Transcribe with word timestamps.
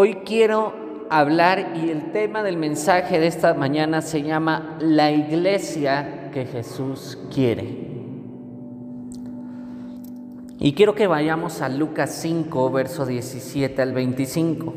Hoy 0.00 0.18
quiero 0.24 1.06
hablar 1.10 1.72
y 1.74 1.90
el 1.90 2.12
tema 2.12 2.44
del 2.44 2.56
mensaje 2.56 3.18
de 3.18 3.26
esta 3.26 3.52
mañana 3.54 4.00
se 4.00 4.22
llama 4.22 4.78
La 4.78 5.10
iglesia 5.10 6.30
que 6.32 6.46
Jesús 6.46 7.18
quiere. 7.34 7.66
Y 10.60 10.74
quiero 10.74 10.94
que 10.94 11.08
vayamos 11.08 11.62
a 11.62 11.68
Lucas 11.68 12.16
5, 12.22 12.70
verso 12.70 13.06
17 13.06 13.82
al 13.82 13.92
25. 13.92 14.72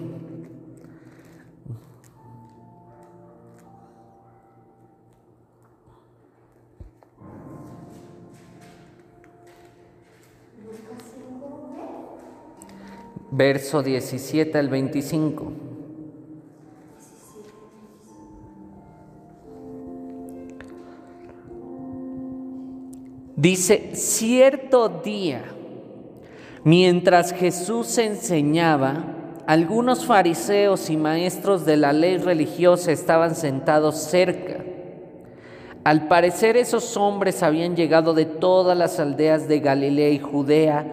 Verso 13.31 13.81
17 13.81 14.57
al 14.57 14.69
25. 14.69 15.51
Dice, 23.37 23.95
cierto 23.95 24.87
día, 25.03 25.43
mientras 26.63 27.33
Jesús 27.33 27.97
enseñaba, 27.97 29.03
algunos 29.47 30.05
fariseos 30.05 30.91
y 30.91 30.97
maestros 30.97 31.65
de 31.65 31.77
la 31.77 31.91
ley 31.91 32.17
religiosa 32.17 32.91
estaban 32.91 33.33
sentados 33.33 33.95
cerca. 33.95 34.63
Al 35.83 36.07
parecer 36.07 36.55
esos 36.55 36.95
hombres 36.97 37.41
habían 37.41 37.75
llegado 37.75 38.13
de 38.13 38.25
todas 38.25 38.77
las 38.77 38.99
aldeas 38.99 39.47
de 39.47 39.59
Galilea 39.59 40.09
y 40.09 40.19
Judea 40.19 40.85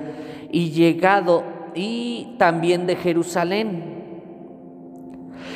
y 0.51 0.71
llegado 0.71 1.58
y 1.79 2.35
también 2.39 2.87
de 2.87 2.97
Jerusalén. 2.97 3.95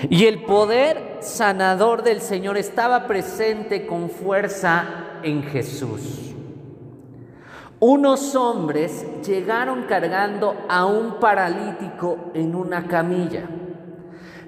Y 0.08 0.26
el 0.26 0.44
poder 0.44 1.18
sanador 1.20 2.02
del 2.02 2.20
Señor 2.20 2.56
estaba 2.56 3.06
presente 3.06 3.86
con 3.86 4.08
fuerza 4.08 4.84
en 5.22 5.42
Jesús. 5.42 6.32
Unos 7.80 8.36
hombres 8.36 9.04
llegaron 9.26 9.82
cargando 9.84 10.54
a 10.68 10.86
un 10.86 11.18
paralítico 11.18 12.30
en 12.34 12.54
una 12.54 12.86
camilla. 12.86 13.42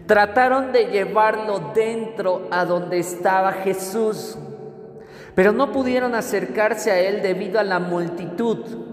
Trataron 0.06 0.70
de 0.70 0.86
llevarlo 0.86 1.72
dentro 1.74 2.46
a 2.52 2.64
donde 2.64 3.00
estaba 3.00 3.52
Jesús, 3.52 4.38
pero 5.34 5.50
no 5.50 5.72
pudieron 5.72 6.14
acercarse 6.14 6.92
a 6.92 7.00
él 7.00 7.22
debido 7.22 7.58
a 7.58 7.64
la 7.64 7.80
multitud 7.80 8.83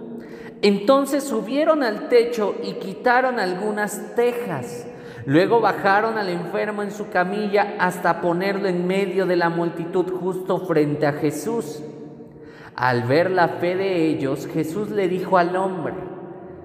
entonces 0.61 1.23
subieron 1.23 1.83
al 1.83 2.07
techo 2.07 2.55
y 2.63 2.73
quitaron 2.73 3.39
algunas 3.39 4.15
tejas. 4.15 4.85
Luego 5.25 5.59
bajaron 5.59 6.17
al 6.17 6.29
enfermo 6.29 6.83
en 6.83 6.91
su 6.91 7.09
camilla 7.09 7.75
hasta 7.79 8.21
ponerlo 8.21 8.67
en 8.67 8.87
medio 8.87 9.25
de 9.25 9.35
la 9.35 9.49
multitud 9.49 10.05
justo 10.19 10.65
frente 10.65 11.05
a 11.05 11.13
Jesús. 11.13 11.81
Al 12.75 13.03
ver 13.03 13.29
la 13.29 13.47
fe 13.47 13.75
de 13.75 14.07
ellos, 14.07 14.47
Jesús 14.47 14.89
le 14.89 15.07
dijo 15.07 15.37
al 15.37 15.55
hombre, 15.55 15.93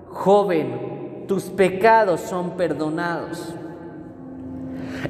joven, 0.08 1.24
tus 1.26 1.44
pecados 1.44 2.20
son 2.20 2.56
perdonados. 2.56 3.54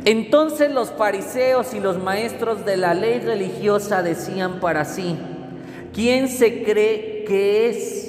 Entonces 0.04 0.72
los 0.72 0.90
fariseos 0.90 1.74
y 1.74 1.80
los 1.80 2.02
maestros 2.02 2.64
de 2.64 2.76
la 2.76 2.94
ley 2.94 3.20
religiosa 3.20 4.02
decían 4.02 4.60
para 4.60 4.84
sí, 4.84 5.18
¿quién 5.92 6.28
se 6.28 6.62
cree 6.64 7.24
que 7.24 7.68
es? 7.68 8.05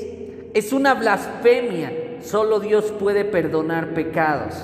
Es 0.57 0.73
una 0.73 0.95
blasfemia. 0.95 1.93
Solo 2.23 2.59
Dios 2.59 2.85
puede 2.99 3.25
perdonar 3.25 3.93
pecados. 3.93 4.55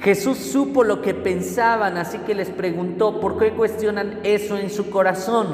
Jesús 0.00 0.38
supo 0.38 0.82
lo 0.82 1.02
que 1.02 1.14
pensaban, 1.14 1.96
así 1.98 2.18
que 2.26 2.34
les 2.34 2.50
preguntó, 2.50 3.20
¿por 3.20 3.38
qué 3.38 3.52
cuestionan 3.52 4.18
eso 4.24 4.58
en 4.58 4.70
su 4.70 4.90
corazón? 4.90 5.46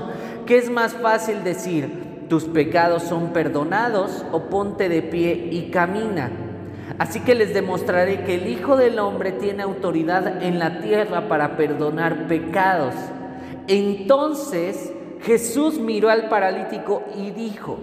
¿Qué 0.47 0.57
es 0.57 0.71
más 0.71 0.95
fácil 0.95 1.45
decir? 1.45 2.25
¿Tus 2.31 2.45
pecados 2.45 3.03
son 3.03 3.35
perdonados 3.35 4.25
o 4.33 4.45
ponte 4.45 4.89
de 4.89 5.03
pie 5.03 5.49
y 5.51 5.71
camina? 5.71 6.31
Así 6.99 7.21
que 7.21 7.35
les 7.35 7.53
demostraré 7.53 8.25
que 8.25 8.37
el 8.37 8.49
Hijo 8.49 8.79
del 8.79 8.99
Hombre 8.99 9.33
tiene 9.33 9.63
autoridad 9.63 10.43
en 10.43 10.59
la 10.59 10.81
tierra 10.81 11.29
para 11.29 11.59
perdonar 11.59 12.29
pecados. 12.29 12.95
Entonces 13.69 14.91
Jesús 15.21 15.79
miró 15.79 16.09
al 16.09 16.31
paralítico 16.31 17.03
y 17.15 17.33
dijo, 17.33 17.79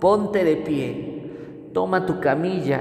ponte 0.00 0.42
de 0.42 0.56
pie 0.56 1.17
toma 1.72 2.06
tu 2.06 2.20
camilla 2.20 2.80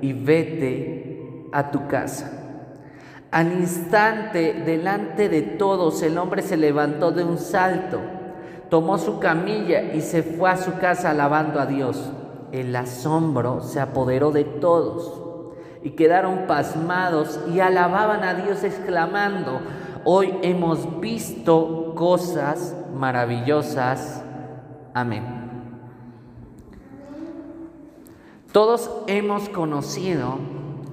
y 0.00 0.12
vete 0.12 1.48
a 1.52 1.70
tu 1.70 1.86
casa. 1.86 2.30
Al 3.30 3.52
instante, 3.52 4.62
delante 4.64 5.28
de 5.28 5.42
todos, 5.42 6.02
el 6.02 6.18
hombre 6.18 6.42
se 6.42 6.56
levantó 6.56 7.10
de 7.10 7.24
un 7.24 7.38
salto, 7.38 8.00
tomó 8.68 8.98
su 8.98 9.18
camilla 9.18 9.92
y 9.92 10.00
se 10.02 10.22
fue 10.22 10.50
a 10.50 10.56
su 10.56 10.78
casa 10.78 11.10
alabando 11.10 11.58
a 11.60 11.66
Dios. 11.66 12.12
El 12.52 12.74
asombro 12.76 13.60
se 13.60 13.80
apoderó 13.80 14.30
de 14.30 14.44
todos 14.44 15.20
y 15.82 15.90
quedaron 15.90 16.46
pasmados 16.46 17.40
y 17.52 17.60
alababan 17.60 18.24
a 18.24 18.34
Dios 18.34 18.62
exclamando, 18.64 19.60
hoy 20.04 20.34
hemos 20.42 21.00
visto 21.00 21.92
cosas 21.96 22.74
maravillosas. 22.94 24.22
Amén. 24.94 25.43
Todos 28.54 28.88
hemos 29.08 29.48
conocido 29.48 30.38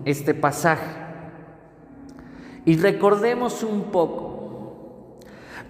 este 0.04 0.34
pasaje 0.34 0.96
y 2.66 2.76
recordemos 2.76 3.62
un 3.62 3.92
poco. 3.92 5.20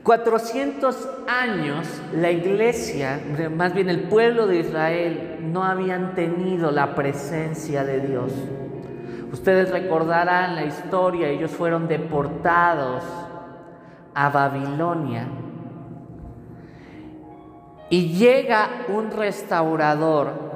400 0.02 1.10
años 1.28 1.86
la 2.14 2.32
iglesia, 2.32 3.20
más 3.54 3.74
bien 3.74 3.90
el 3.90 4.04
pueblo 4.04 4.48
de 4.48 4.60
Israel, 4.60 5.40
no 5.42 5.66
habían 5.66 6.16
tenido 6.16 6.72
la 6.72 6.96
presencia 6.96 7.84
de 7.84 8.00
Dios. 8.08 8.32
Ustedes 9.34 9.70
recordarán 9.70 10.56
la 10.56 10.64
historia, 10.64 11.28
ellos 11.28 11.52
fueron 11.52 11.90
deportados 11.90 13.04
a 14.16 14.30
Babilonia. 14.30 15.28
Y 17.90 18.14
llega 18.14 18.86
un 18.88 19.12
restaurador 19.12 20.51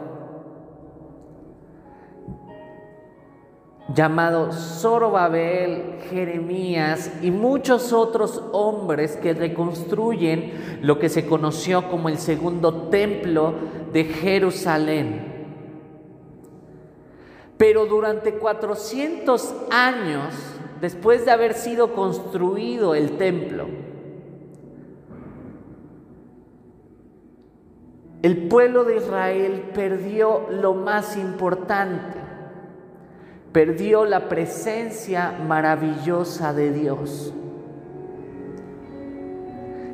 llamado 3.94 4.52
Zorobabel, 4.52 6.00
Jeremías 6.10 7.12
y 7.22 7.30
muchos 7.30 7.94
otros 7.94 8.42
hombres 8.52 9.16
que 9.18 9.34
reconstruyen 9.34 10.80
lo 10.82 10.98
que 10.98 11.10
se 11.10 11.28
conoció 11.28 11.90
como 11.90 12.10
el 12.10 12.18
segundo 12.18 12.90
templo 12.90 13.54
de 13.94 14.06
Jerusalén. 14.06 15.34
Pero 17.58 17.86
durante 17.86 18.34
400 18.34 19.54
años, 19.70 20.34
después 20.82 21.26
de 21.26 21.32
haber 21.32 21.54
sido 21.54 21.94
construido 21.94 22.96
el 22.96 23.18
templo, 23.18 23.68
el 28.24 28.48
pueblo 28.48 28.84
de 28.84 28.98
Israel 28.98 29.70
perdió 29.74 30.48
lo 30.50 30.74
más 30.74 31.16
importante 31.16 32.25
perdió 33.56 34.04
la 34.04 34.28
presencia 34.28 35.32
maravillosa 35.32 36.52
de 36.52 36.74
Dios. 36.74 37.34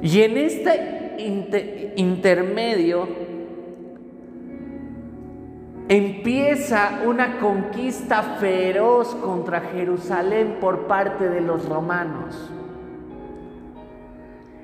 Y 0.02 0.22
en 0.22 0.36
este 0.36 1.94
intermedio 1.96 3.08
empieza 5.88 7.02
una 7.06 7.38
conquista 7.38 8.24
feroz 8.40 9.14
contra 9.14 9.62
Jerusalén 9.62 10.58
por 10.60 10.88
parte 10.88 11.30
de 11.30 11.42
los 11.42 11.70
romanos. 11.70 12.50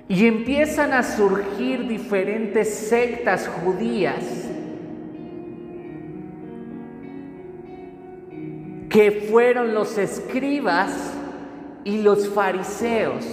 Y 0.08 0.26
empiezan 0.26 0.94
a 0.94 1.04
surgir 1.04 1.88
diferentes 1.88 2.74
sectas 2.74 3.48
judías 3.64 4.47
que 8.98 9.12
fueron 9.12 9.76
los 9.76 9.96
escribas 10.00 11.14
y 11.84 12.02
los 12.02 12.30
fariseos. 12.30 13.24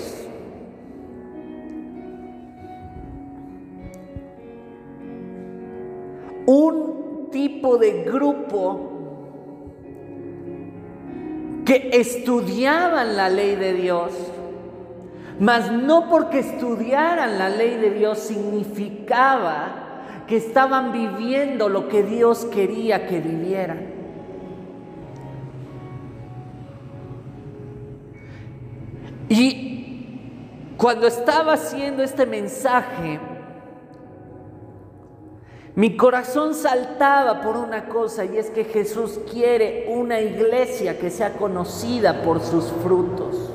Un 6.44 7.30
tipo 7.32 7.78
de 7.78 8.02
grupo 8.02 8.90
que 11.64 11.88
estudiaban 11.94 13.16
la 13.16 13.30
ley 13.30 13.56
de 13.56 13.72
Dios, 13.72 14.12
mas 15.40 15.72
no 15.72 16.10
porque 16.10 16.40
estudiaran 16.40 17.38
la 17.38 17.48
ley 17.48 17.78
de 17.78 17.88
Dios 17.88 18.18
significaba 18.18 20.24
que 20.26 20.36
estaban 20.36 20.92
viviendo 20.92 21.70
lo 21.70 21.88
que 21.88 22.02
Dios 22.02 22.44
quería 22.52 23.06
que 23.06 23.20
vivieran. 23.20 23.93
Y 29.28 30.74
cuando 30.76 31.06
estaba 31.06 31.54
haciendo 31.54 32.02
este 32.02 32.26
mensaje, 32.26 33.20
mi 35.76 35.96
corazón 35.96 36.54
saltaba 36.54 37.40
por 37.40 37.56
una 37.56 37.88
cosa 37.88 38.24
y 38.24 38.36
es 38.36 38.50
que 38.50 38.64
Jesús 38.64 39.18
quiere 39.30 39.86
una 39.88 40.20
iglesia 40.20 40.98
que 40.98 41.10
sea 41.10 41.32
conocida 41.32 42.22
por 42.22 42.40
sus 42.40 42.66
frutos. 42.84 43.50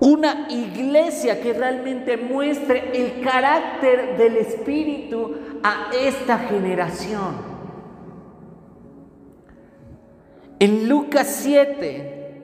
Una 0.00 0.46
iglesia 0.50 1.40
que 1.40 1.52
realmente 1.52 2.16
muestre 2.16 2.90
el 2.94 3.22
carácter 3.22 4.16
del 4.16 4.36
Espíritu 4.36 5.36
a 5.62 5.90
esta 5.94 6.38
generación. 6.38 7.49
En 10.60 10.90
Lucas 10.90 11.40
7, 11.42 12.34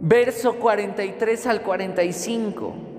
verso 0.00 0.54
43 0.54 1.46
al 1.46 1.60
45. 1.60 2.95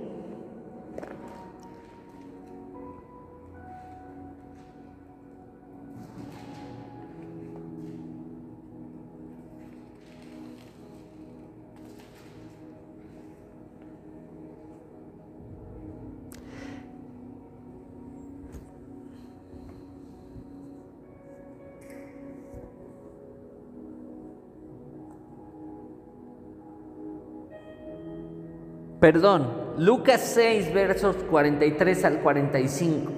Perdón, 29.07 29.48
Lucas 29.77 30.19
6, 30.36 30.74
versos 30.74 31.15
43 31.30 32.04
al 32.04 32.19
45. 32.19 33.09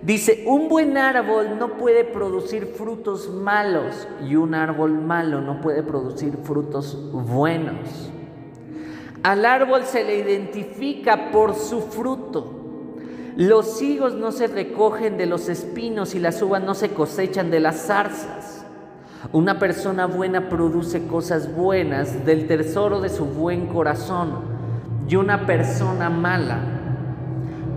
Dice, 0.00 0.44
un 0.46 0.70
buen 0.70 0.96
árbol 0.96 1.58
no 1.58 1.76
puede 1.76 2.04
producir 2.04 2.68
frutos 2.68 3.28
malos 3.28 4.08
y 4.26 4.36
un 4.36 4.54
árbol 4.54 4.92
malo 4.92 5.42
no 5.42 5.60
puede 5.60 5.82
producir 5.82 6.38
frutos 6.42 6.98
buenos. 7.12 8.10
Al 9.22 9.44
árbol 9.44 9.82
se 9.84 10.04
le 10.04 10.16
identifica 10.16 11.30
por 11.30 11.54
su 11.54 11.82
fruto. 11.82 12.50
Los 13.36 13.82
higos 13.82 14.14
no 14.14 14.32
se 14.32 14.46
recogen 14.46 15.18
de 15.18 15.26
los 15.26 15.50
espinos 15.50 16.14
y 16.14 16.18
las 16.18 16.40
uvas 16.40 16.62
no 16.62 16.72
se 16.72 16.94
cosechan 16.94 17.50
de 17.50 17.60
las 17.60 17.88
zarzas. 17.88 18.64
Una 19.32 19.58
persona 19.58 20.06
buena 20.06 20.48
produce 20.48 21.06
cosas 21.06 21.54
buenas 21.54 22.24
del 22.24 22.46
tesoro 22.46 23.02
de 23.02 23.10
su 23.10 23.26
buen 23.26 23.66
corazón 23.66 24.53
y 25.08 25.16
una 25.16 25.46
persona 25.46 26.08
mala 26.10 26.58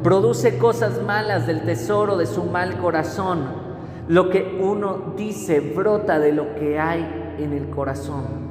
produce 0.04 0.58
cosas 0.58 1.02
malas 1.02 1.48
del 1.48 1.64
tesoro 1.64 2.18
de 2.18 2.26
su 2.26 2.44
mal 2.44 2.78
corazón. 2.78 3.68
Lo 4.08 4.30
que 4.30 4.58
uno 4.62 5.14
dice 5.18 5.60
brota 5.60 6.18
de 6.20 6.32
lo 6.32 6.56
que 6.56 6.80
hay 6.80 7.36
en 7.38 7.52
el 7.52 7.70
corazón. 7.70 8.48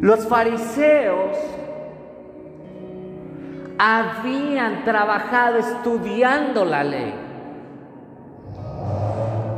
Los 0.00 0.26
fariseos 0.26 1.36
habían 3.78 4.84
trabajado 4.84 5.58
estudiando 5.58 6.64
la 6.64 6.84
ley, 6.84 7.14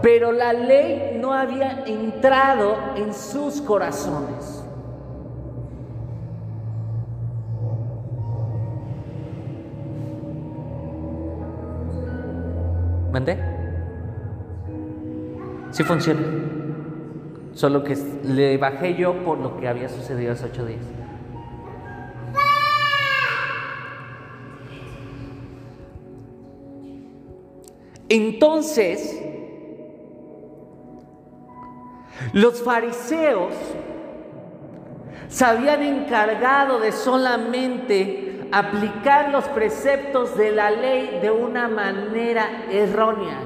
pero 0.01 0.33
la 0.33 0.53
ley 0.53 1.19
no 1.21 1.33
había 1.33 1.85
entrado 1.85 2.77
en 2.97 3.13
sus 3.13 3.61
corazones. 3.61 4.65
¿Mandé? 13.13 13.37
Sí 15.71 15.85
funciona. 15.85 16.21
Solo 17.53 17.85
que 17.85 17.95
le 18.25 18.57
bajé 18.57 18.95
yo 18.95 19.23
por 19.23 19.39
lo 19.39 19.59
que 19.59 19.69
había 19.69 19.91
sucedido 19.91 20.33
hace 20.33 20.47
ocho 20.47 20.65
días. 20.65 20.81
Entonces, 28.09 29.23
los 32.33 32.63
fariseos 32.63 33.55
se 35.29 35.45
habían 35.45 35.83
encargado 35.83 36.79
de 36.79 36.93
solamente 36.93 38.22
aplicar 38.53 39.31
los 39.31 39.45
preceptos 39.47 40.37
de 40.37 40.53
la 40.53 40.71
ley 40.71 41.19
de 41.23 41.31
una 41.31 41.69
manera 41.69 42.67
errónea. 42.71 43.39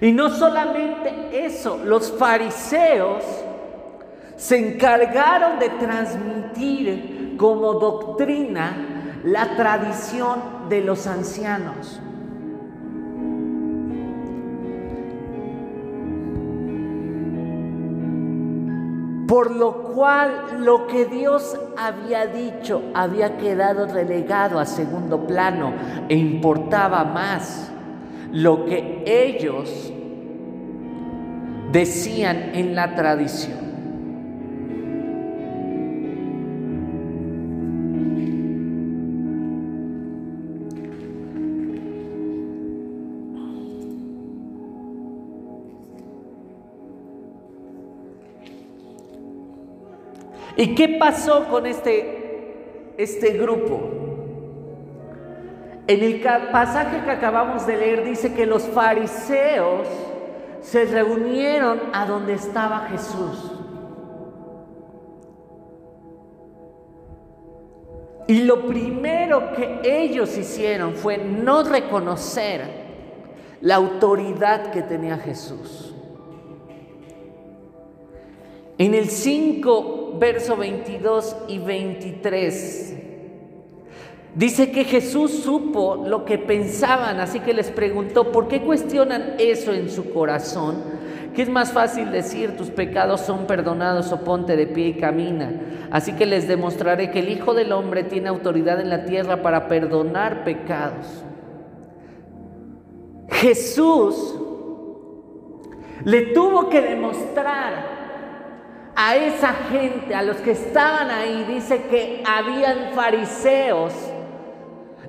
Y 0.00 0.10
no 0.10 0.30
solamente 0.30 1.44
eso, 1.46 1.78
los 1.84 2.10
fariseos 2.10 3.22
se 4.36 4.56
encargaron 4.56 5.60
de 5.60 5.68
transmitir 5.68 7.36
como 7.36 7.74
doctrina 7.74 9.20
la 9.24 9.54
tradición 9.54 10.68
de 10.68 10.80
los 10.80 11.06
ancianos. 11.06 12.00
Por 19.32 19.50
lo 19.50 19.94
cual 19.94 20.58
lo 20.58 20.86
que 20.86 21.06
Dios 21.06 21.58
había 21.78 22.26
dicho 22.26 22.82
había 22.92 23.38
quedado 23.38 23.86
relegado 23.86 24.60
a 24.60 24.66
segundo 24.66 25.26
plano 25.26 25.72
e 26.10 26.16
importaba 26.16 27.02
más 27.04 27.72
lo 28.30 28.66
que 28.66 29.02
ellos 29.06 29.90
decían 31.72 32.50
en 32.52 32.74
la 32.74 32.94
tradición. 32.94 33.61
¿Y 50.56 50.74
qué 50.74 50.96
pasó 50.98 51.48
con 51.48 51.66
este, 51.66 52.94
este 52.98 53.30
grupo? 53.38 53.80
En 55.86 56.02
el 56.02 56.20
pasaje 56.20 57.02
que 57.04 57.10
acabamos 57.10 57.66
de 57.66 57.76
leer 57.76 58.04
dice 58.04 58.34
que 58.34 58.46
los 58.46 58.62
fariseos 58.62 59.88
se 60.60 60.84
reunieron 60.84 61.80
a 61.92 62.06
donde 62.06 62.34
estaba 62.34 62.86
Jesús. 62.90 63.52
Y 68.28 68.44
lo 68.44 68.66
primero 68.66 69.52
que 69.52 69.80
ellos 69.84 70.38
hicieron 70.38 70.94
fue 70.94 71.18
no 71.18 71.64
reconocer 71.64 72.82
la 73.60 73.74
autoridad 73.76 74.70
que 74.70 74.82
tenía 74.82 75.18
Jesús. 75.18 75.92
En 78.78 78.94
el 78.94 79.10
5 79.10 80.01
verso 80.22 80.56
22 80.56 81.36
y 81.48 81.58
23. 81.58 82.96
Dice 84.36 84.70
que 84.70 84.84
Jesús 84.84 85.42
supo 85.42 86.04
lo 86.06 86.24
que 86.24 86.38
pensaban, 86.38 87.18
así 87.18 87.40
que 87.40 87.52
les 87.52 87.72
preguntó, 87.72 88.30
¿por 88.30 88.46
qué 88.46 88.62
cuestionan 88.62 89.34
eso 89.38 89.72
en 89.72 89.90
su 89.90 90.12
corazón? 90.12 90.76
Que 91.34 91.42
es 91.42 91.48
más 91.48 91.72
fácil 91.72 92.12
decir, 92.12 92.56
tus 92.56 92.70
pecados 92.70 93.22
son 93.22 93.48
perdonados 93.48 94.12
o 94.12 94.20
ponte 94.20 94.56
de 94.56 94.68
pie 94.68 94.88
y 94.88 94.94
camina. 94.94 95.88
Así 95.90 96.12
que 96.12 96.24
les 96.24 96.46
demostraré 96.46 97.10
que 97.10 97.18
el 97.18 97.28
Hijo 97.28 97.52
del 97.52 97.72
Hombre 97.72 98.04
tiene 98.04 98.28
autoridad 98.28 98.80
en 98.80 98.90
la 98.90 99.04
tierra 99.04 99.42
para 99.42 99.66
perdonar 99.66 100.44
pecados. 100.44 101.24
Jesús 103.28 104.36
le 106.04 106.26
tuvo 106.26 106.68
que 106.68 106.80
demostrar 106.80 107.91
a 108.94 109.16
esa 109.16 109.52
gente, 109.70 110.14
a 110.14 110.22
los 110.22 110.36
que 110.38 110.52
estaban 110.52 111.10
ahí, 111.10 111.44
dice 111.48 111.84
que 111.84 112.22
habían 112.26 112.92
fariseos 112.94 113.92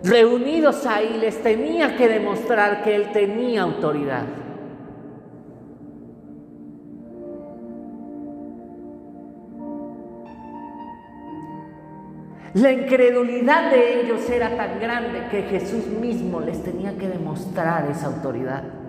reunidos 0.04 0.86
ahí, 0.86 1.18
les 1.20 1.42
tenía 1.42 1.96
que 1.96 2.08
demostrar 2.08 2.84
que 2.84 2.96
él 2.96 3.12
tenía 3.12 3.63
autoridad. 3.63 4.25
La 12.54 12.72
incredulidad 12.72 13.72
de 13.72 14.02
ellos 14.02 14.30
era 14.30 14.56
tan 14.56 14.80
grande 14.80 15.28
que 15.32 15.42
Jesús 15.44 15.88
mismo 15.88 16.40
les 16.40 16.62
tenía 16.62 16.96
que 16.96 17.08
demostrar 17.08 17.90
esa 17.90 18.08
autoridad. 18.08 18.83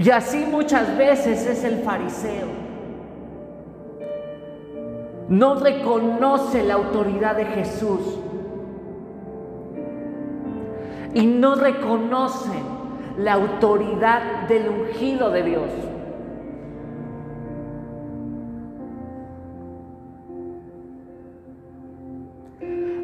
Y 0.00 0.08
así 0.08 0.46
muchas 0.50 0.96
veces 0.96 1.46
es 1.46 1.62
el 1.62 1.80
fariseo. 1.80 2.46
No 5.28 5.56
reconoce 5.56 6.64
la 6.64 6.74
autoridad 6.74 7.36
de 7.36 7.44
Jesús. 7.44 8.18
Y 11.12 11.26
no 11.26 11.54
reconoce 11.54 12.48
la 13.18 13.34
autoridad 13.34 14.48
del 14.48 14.70
ungido 14.70 15.30
de 15.30 15.42
Dios. 15.42 15.68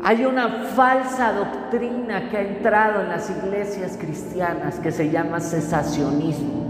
Hay 0.03 0.25
una 0.25 0.49
falsa 0.75 1.33
doctrina 1.33 2.31
que 2.31 2.39
ha 2.39 2.43
entrado 2.43 3.03
en 3.03 3.11
las 3.11 3.29
iglesias 3.29 3.99
cristianas 4.01 4.79
que 4.79 4.91
se 4.91 5.11
llama 5.11 5.41
cesacionismo. 5.41 6.66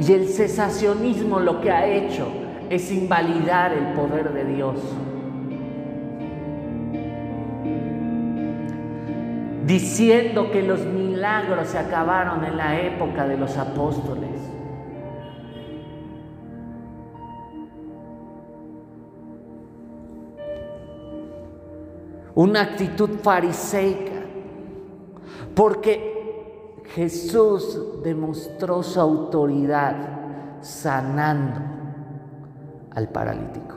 Y 0.00 0.12
el 0.12 0.28
cesacionismo 0.28 1.40
lo 1.40 1.60
que 1.60 1.70
ha 1.70 1.86
hecho 1.86 2.26
es 2.70 2.90
invalidar 2.90 3.72
el 3.72 3.92
poder 3.94 4.32
de 4.32 4.44
Dios. 4.44 4.76
Diciendo 9.66 10.50
que 10.50 10.62
los 10.62 10.80
milagros 10.80 11.68
se 11.68 11.78
acabaron 11.78 12.44
en 12.44 12.56
la 12.56 12.80
época 12.80 13.26
de 13.26 13.36
los 13.36 13.56
apóstoles. 13.56 14.30
una 22.40 22.62
actitud 22.62 23.10
fariseica, 23.22 24.22
porque 25.54 26.80
Jesús 26.94 27.78
demostró 28.02 28.82
su 28.82 29.00
autoridad 29.00 29.96
sanando 30.60 31.60
al 32.92 33.08
paralítico. 33.08 33.76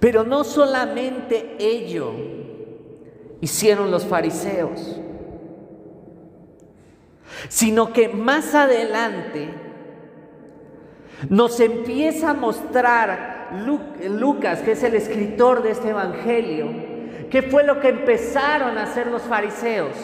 Pero 0.00 0.24
no 0.24 0.42
solamente 0.42 1.56
ello 1.60 2.12
hicieron 3.40 3.90
los 3.90 4.04
fariseos 4.04 5.00
sino 7.48 7.92
que 7.92 8.08
más 8.08 8.54
adelante 8.54 9.50
nos 11.28 11.60
empieza 11.60 12.30
a 12.30 12.34
mostrar 12.34 13.50
Lucas, 14.08 14.60
que 14.60 14.72
es 14.72 14.82
el 14.82 14.94
escritor 14.94 15.62
de 15.62 15.72
este 15.72 15.90
Evangelio, 15.90 16.68
qué 17.30 17.42
fue 17.42 17.64
lo 17.64 17.80
que 17.80 17.88
empezaron 17.88 18.78
a 18.78 18.84
hacer 18.84 19.06
los 19.06 19.22
fariseos. 19.22 19.96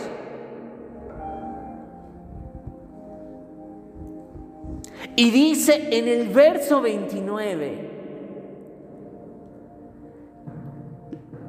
Y 5.17 5.31
dice 5.31 5.89
en 5.91 6.07
el 6.07 6.29
verso 6.29 6.81
29, 6.81 7.91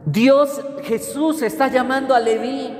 Dios 0.05 0.61
Jesús 0.83 1.43
está 1.43 1.67
llamando 1.67 2.15
a 2.15 2.19
Leví 2.19 2.78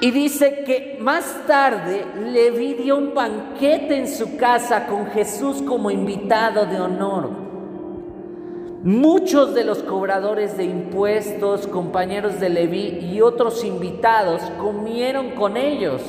y 0.00 0.10
dice 0.12 0.62
que 0.64 0.96
más 1.00 1.46
tarde 1.46 2.04
Leví 2.32 2.74
dio 2.74 2.96
un 2.96 3.14
banquete 3.14 3.96
en 3.96 4.06
su 4.06 4.36
casa 4.36 4.86
con 4.86 5.06
Jesús 5.06 5.60
como 5.62 5.90
invitado 5.90 6.66
de 6.66 6.80
honor. 6.80 7.30
Muchos 8.84 9.54
de 9.54 9.64
los 9.64 9.82
cobradores 9.82 10.56
de 10.56 10.64
impuestos, 10.64 11.66
compañeros 11.66 12.38
de 12.38 12.48
Leví 12.48 13.10
y 13.12 13.20
otros 13.20 13.64
invitados 13.64 14.40
comieron 14.56 15.30
con 15.30 15.56
ellos. 15.56 16.00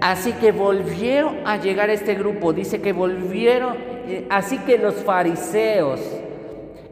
Así 0.00 0.32
que 0.34 0.52
volvieron 0.52 1.38
a 1.44 1.56
llegar 1.56 1.90
este 1.90 2.14
grupo, 2.14 2.52
dice 2.52 2.80
que 2.80 2.92
volvieron, 2.92 3.76
eh, 4.06 4.26
así 4.30 4.58
que 4.58 4.78
los 4.78 4.94
fariseos, 4.94 6.00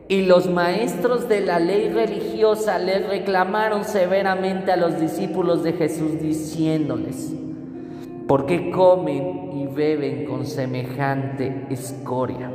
y 0.09 0.23
los 0.23 0.49
maestros 0.49 1.29
de 1.29 1.43
la 1.43 1.59
ley 1.59 1.91
religiosa 1.91 2.79
le 2.79 3.01
reclamaron 3.01 3.85
severamente 3.85 4.73
a 4.73 4.77
los 4.77 4.99
discípulos 4.99 5.63
de 5.63 5.75
Jesús 5.75 6.19
diciéndoles, 6.19 7.35
¿por 8.27 8.47
qué 8.47 8.71
comen 8.71 9.53
y 9.53 9.67
beben 9.67 10.25
con 10.25 10.47
semejante 10.47 11.67
escoria? 11.69 12.51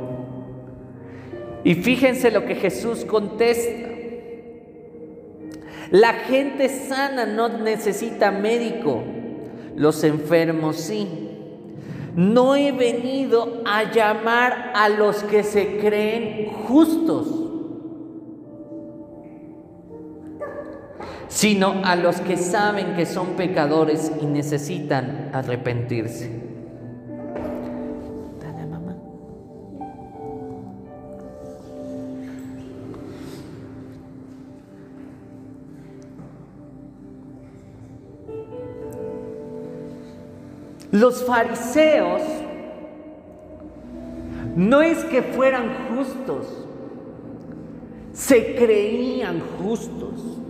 Y 1.62 1.76
fíjense 1.76 2.32
lo 2.32 2.44
que 2.44 2.56
Jesús 2.56 3.04
contesta. 3.04 3.88
La 5.92 6.12
gente 6.12 6.68
sana 6.68 7.24
no 7.24 7.48
necesita 7.48 8.32
médico, 8.32 9.00
los 9.76 10.02
enfermos 10.02 10.76
sí. 10.76 11.06
No 12.16 12.56
he 12.56 12.72
venido 12.72 13.62
a 13.64 13.92
llamar 13.92 14.72
a 14.74 14.88
los 14.88 15.22
que 15.22 15.44
se 15.44 15.78
creen 15.78 16.48
justos 16.66 17.43
sino 21.34 21.84
a 21.84 21.96
los 21.96 22.20
que 22.20 22.36
saben 22.36 22.94
que 22.94 23.06
son 23.06 23.30
pecadores 23.30 24.12
y 24.22 24.24
necesitan 24.24 25.30
arrepentirse. 25.32 26.30
Los 40.92 41.24
fariseos 41.24 42.22
no 44.54 44.82
es 44.82 45.04
que 45.06 45.22
fueran 45.22 45.88
justos, 45.88 46.46
se 48.12 48.54
creían 48.54 49.42
justos. 49.60 50.43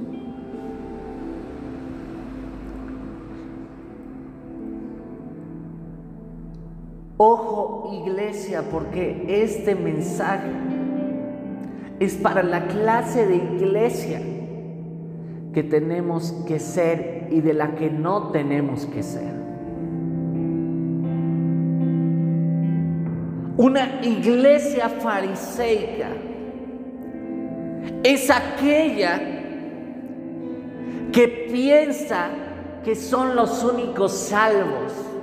Ojo 7.26 7.88
iglesia, 7.90 8.64
porque 8.70 9.24
este 9.26 9.74
mensaje 9.74 10.50
es 11.98 12.16
para 12.16 12.42
la 12.42 12.66
clase 12.66 13.26
de 13.26 13.36
iglesia 13.36 14.20
que 15.54 15.62
tenemos 15.62 16.32
que 16.46 16.58
ser 16.58 17.28
y 17.30 17.40
de 17.40 17.54
la 17.54 17.76
que 17.76 17.88
no 17.88 18.30
tenemos 18.30 18.84
que 18.84 19.02
ser. 19.02 19.32
Una 23.56 24.04
iglesia 24.04 24.90
fariseica 24.90 26.10
es 28.02 28.30
aquella 28.30 29.18
que 31.10 31.48
piensa 31.50 32.28
que 32.84 32.94
son 32.94 33.34
los 33.34 33.64
únicos 33.64 34.12
salvos 34.12 35.13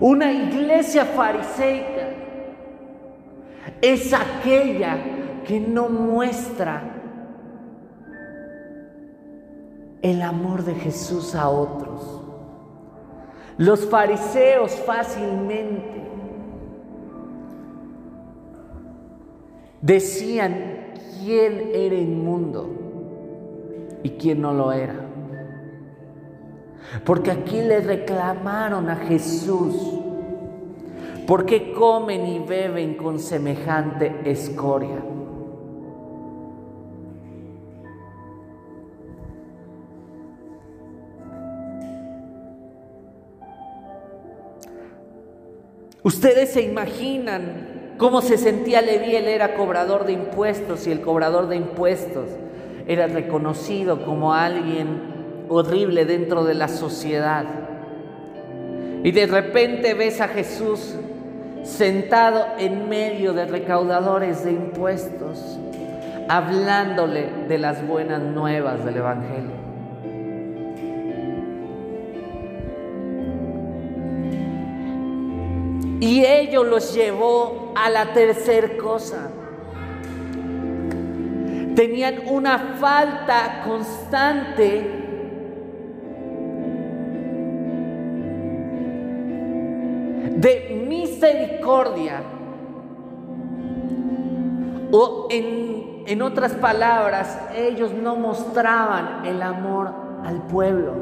Una 0.00 0.32
iglesia 0.32 1.04
fariseica 1.04 2.08
es 3.82 4.14
aquella 4.14 4.96
que 5.46 5.60
no 5.60 5.90
muestra 5.90 6.82
el 10.00 10.22
amor 10.22 10.64
de 10.64 10.74
Jesús 10.74 11.34
a 11.34 11.50
otros. 11.50 12.22
Los 13.58 13.84
fariseos 13.84 14.72
fácilmente 14.86 16.00
decían 19.82 20.94
quién 21.18 21.72
era 21.74 21.94
inmundo 21.94 22.70
y 24.02 24.10
quién 24.10 24.40
no 24.40 24.54
lo 24.54 24.72
era. 24.72 25.09
Porque 27.04 27.30
aquí 27.30 27.62
le 27.62 27.80
reclamaron 27.80 28.90
a 28.90 28.96
Jesús. 28.96 29.74
¿Por 31.26 31.46
qué 31.46 31.72
comen 31.72 32.26
y 32.26 32.38
beben 32.40 32.94
con 32.94 33.20
semejante 33.20 34.20
escoria? 34.24 34.98
Ustedes 46.02 46.50
se 46.50 46.62
imaginan 46.62 47.94
cómo 47.98 48.22
se 48.22 48.38
sentía 48.38 48.80
Leví, 48.80 49.14
él 49.14 49.28
era 49.28 49.54
cobrador 49.54 50.06
de 50.06 50.12
impuestos 50.12 50.86
y 50.86 50.92
el 50.92 51.02
cobrador 51.02 51.46
de 51.46 51.56
impuestos 51.56 52.26
era 52.88 53.06
reconocido 53.06 54.04
como 54.04 54.32
alguien 54.32 55.09
horrible 55.50 56.04
dentro 56.04 56.44
de 56.44 56.54
la 56.54 56.68
sociedad. 56.68 57.44
Y 59.02 59.10
de 59.10 59.26
repente 59.26 59.94
ves 59.94 60.20
a 60.20 60.28
Jesús 60.28 60.94
sentado 61.64 62.46
en 62.58 62.88
medio 62.88 63.32
de 63.32 63.46
recaudadores 63.46 64.44
de 64.44 64.52
impuestos, 64.52 65.58
hablándole 66.28 67.30
de 67.48 67.58
las 67.58 67.86
buenas 67.86 68.22
nuevas 68.22 68.84
del 68.84 68.98
Evangelio. 68.98 69.60
Y 76.00 76.24
ello 76.24 76.62
los 76.62 76.94
llevó 76.94 77.72
a 77.74 77.90
la 77.90 78.12
tercera 78.12 78.68
cosa. 78.78 79.30
Tenían 81.74 82.20
una 82.26 82.76
falta 82.78 83.62
constante 83.66 85.00
de 90.40 90.84
misericordia. 90.88 92.22
O 94.92 95.28
en, 95.30 96.04
en 96.06 96.22
otras 96.22 96.52
palabras, 96.54 97.38
ellos 97.54 97.92
no 97.92 98.16
mostraban 98.16 99.26
el 99.26 99.42
amor 99.42 99.92
al 100.24 100.42
pueblo. 100.46 100.94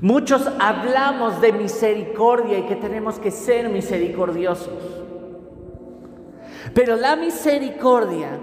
Muchos 0.00 0.48
hablamos 0.60 1.40
de 1.40 1.52
misericordia 1.52 2.58
y 2.58 2.62
que 2.64 2.76
tenemos 2.76 3.18
que 3.18 3.30
ser 3.30 3.68
misericordiosos. 3.70 4.78
Pero 6.74 6.96
la 6.96 7.16
misericordia, 7.16 8.38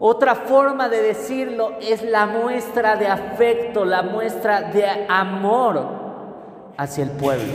otra 0.00 0.34
forma 0.34 0.88
de 0.88 1.02
decirlo, 1.02 1.76
es 1.80 2.02
la 2.02 2.26
muestra 2.26 2.96
de 2.96 3.08
afecto, 3.08 3.84
la 3.84 4.02
muestra 4.02 4.62
de 4.62 4.86
amor 5.08 6.72
hacia 6.76 7.04
el 7.04 7.10
pueblo. 7.10 7.52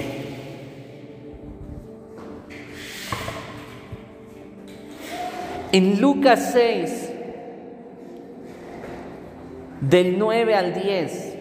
En 5.72 6.00
Lucas 6.02 6.52
6, 6.54 7.14
del 9.82 10.20
9 10.20 10.56
al 10.56 10.74
10, 10.74 11.33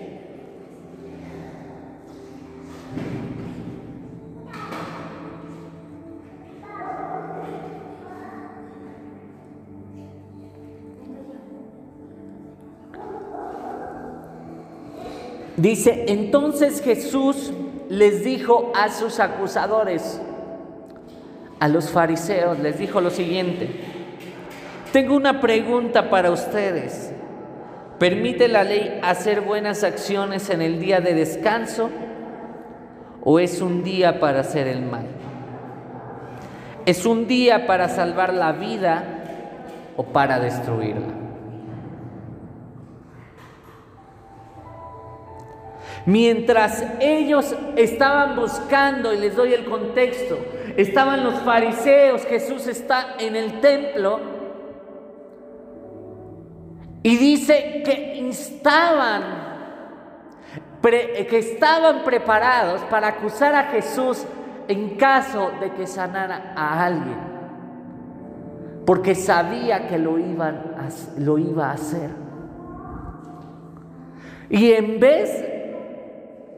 Dice, 15.62 16.07
entonces 16.09 16.83
Jesús 16.83 17.52
les 17.88 18.25
dijo 18.25 18.73
a 18.75 18.88
sus 18.88 19.21
acusadores, 19.21 20.21
a 21.61 21.69
los 21.69 21.88
fariseos, 21.88 22.59
les 22.59 22.81
dijo 22.81 23.00
lo 23.00 23.11
siguiente, 23.11 23.71
tengo 24.92 25.14
una 25.14 25.40
pregunta 25.40 26.11
para 26.11 26.33
ustedes. 26.33 27.12
¿Permite 28.00 28.49
la 28.49 28.64
ley 28.64 28.99
hacer 29.04 29.42
buenas 29.42 29.85
acciones 29.85 30.50
en 30.50 30.62
el 30.62 30.81
día 30.81 31.00
de 31.00 31.14
descanso 31.14 31.90
o 33.23 33.38
es 33.38 33.62
un 33.62 33.85
día 33.85 34.19
para 34.19 34.40
hacer 34.40 34.66
el 34.66 34.83
mal? 34.83 35.07
¿Es 36.87 37.07
un 37.07 37.28
día 37.28 37.69
para 37.69 37.88
salvar 37.88 38.35
la 38.35 38.50
vida 38.50 39.04
o 39.97 40.02
para 40.02 40.40
destruirla? 40.40 41.22
Mientras 46.06 46.84
ellos 47.00 47.54
estaban 47.76 48.34
buscando, 48.34 49.12
y 49.15 49.19
les 49.19 49.36
doy 49.36 49.52
el 49.54 49.65
contexto, 49.65 50.36
estaban 50.76 51.23
los 51.23 51.41
fariseos, 51.41 52.25
Jesús 52.25 52.67
está 52.67 53.15
en 53.19 53.36
el 53.36 53.60
templo, 53.60 54.21
y 57.04 57.17
dice 57.17 57.82
que 57.84 58.17
instaban, 58.17 59.23
que 60.82 61.38
estaban 61.38 62.02
preparados 62.02 62.80
para 62.82 63.08
acusar 63.08 63.54
a 63.54 63.65
Jesús 63.65 64.25
en 64.67 64.97
caso 64.97 65.52
de 65.60 65.73
que 65.73 65.86
sanara 65.86 66.52
a 66.56 66.84
alguien, 66.84 67.19
porque 68.84 69.15
sabía 69.15 69.86
que 69.86 69.99
lo, 69.99 70.19
iban 70.19 70.75
lo 71.19 71.38
iba 71.38 71.71
a 71.71 71.73
hacer. 71.75 72.10
Y 74.50 74.73
en 74.73 75.00
vez 75.00 75.51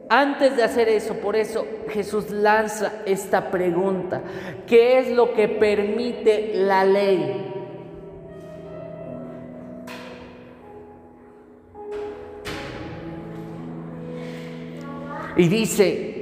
antes 0.08 0.56
de 0.56 0.62
hacer 0.62 0.88
eso, 0.88 1.14
por 1.14 1.34
eso 1.34 1.66
Jesús 1.88 2.30
lanza 2.30 2.92
esta 3.06 3.50
pregunta. 3.50 4.22
¿Qué 4.66 4.98
es 4.98 5.10
lo 5.10 5.32
que 5.32 5.48
permite 5.48 6.52
la 6.54 6.84
ley? 6.84 7.50
Y 15.36 15.48
dice, 15.48 16.14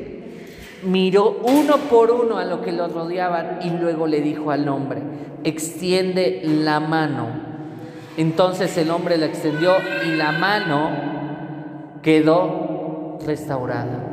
miró 0.84 1.40
uno 1.42 1.76
por 1.90 2.10
uno 2.10 2.38
a 2.38 2.44
lo 2.44 2.62
que 2.62 2.72
los 2.72 2.92
rodeaban 2.92 3.58
y 3.62 3.70
luego 3.70 4.06
le 4.06 4.20
dijo 4.20 4.50
al 4.50 4.68
hombre, 4.68 5.02
extiende 5.44 6.40
la 6.44 6.80
mano. 6.80 7.28
Entonces 8.16 8.76
el 8.78 8.90
hombre 8.90 9.18
la 9.18 9.26
extendió 9.26 9.74
y 10.06 10.16
la 10.16 10.32
mano 10.32 10.90
quedó 12.02 12.71
restaurada. 13.26 14.12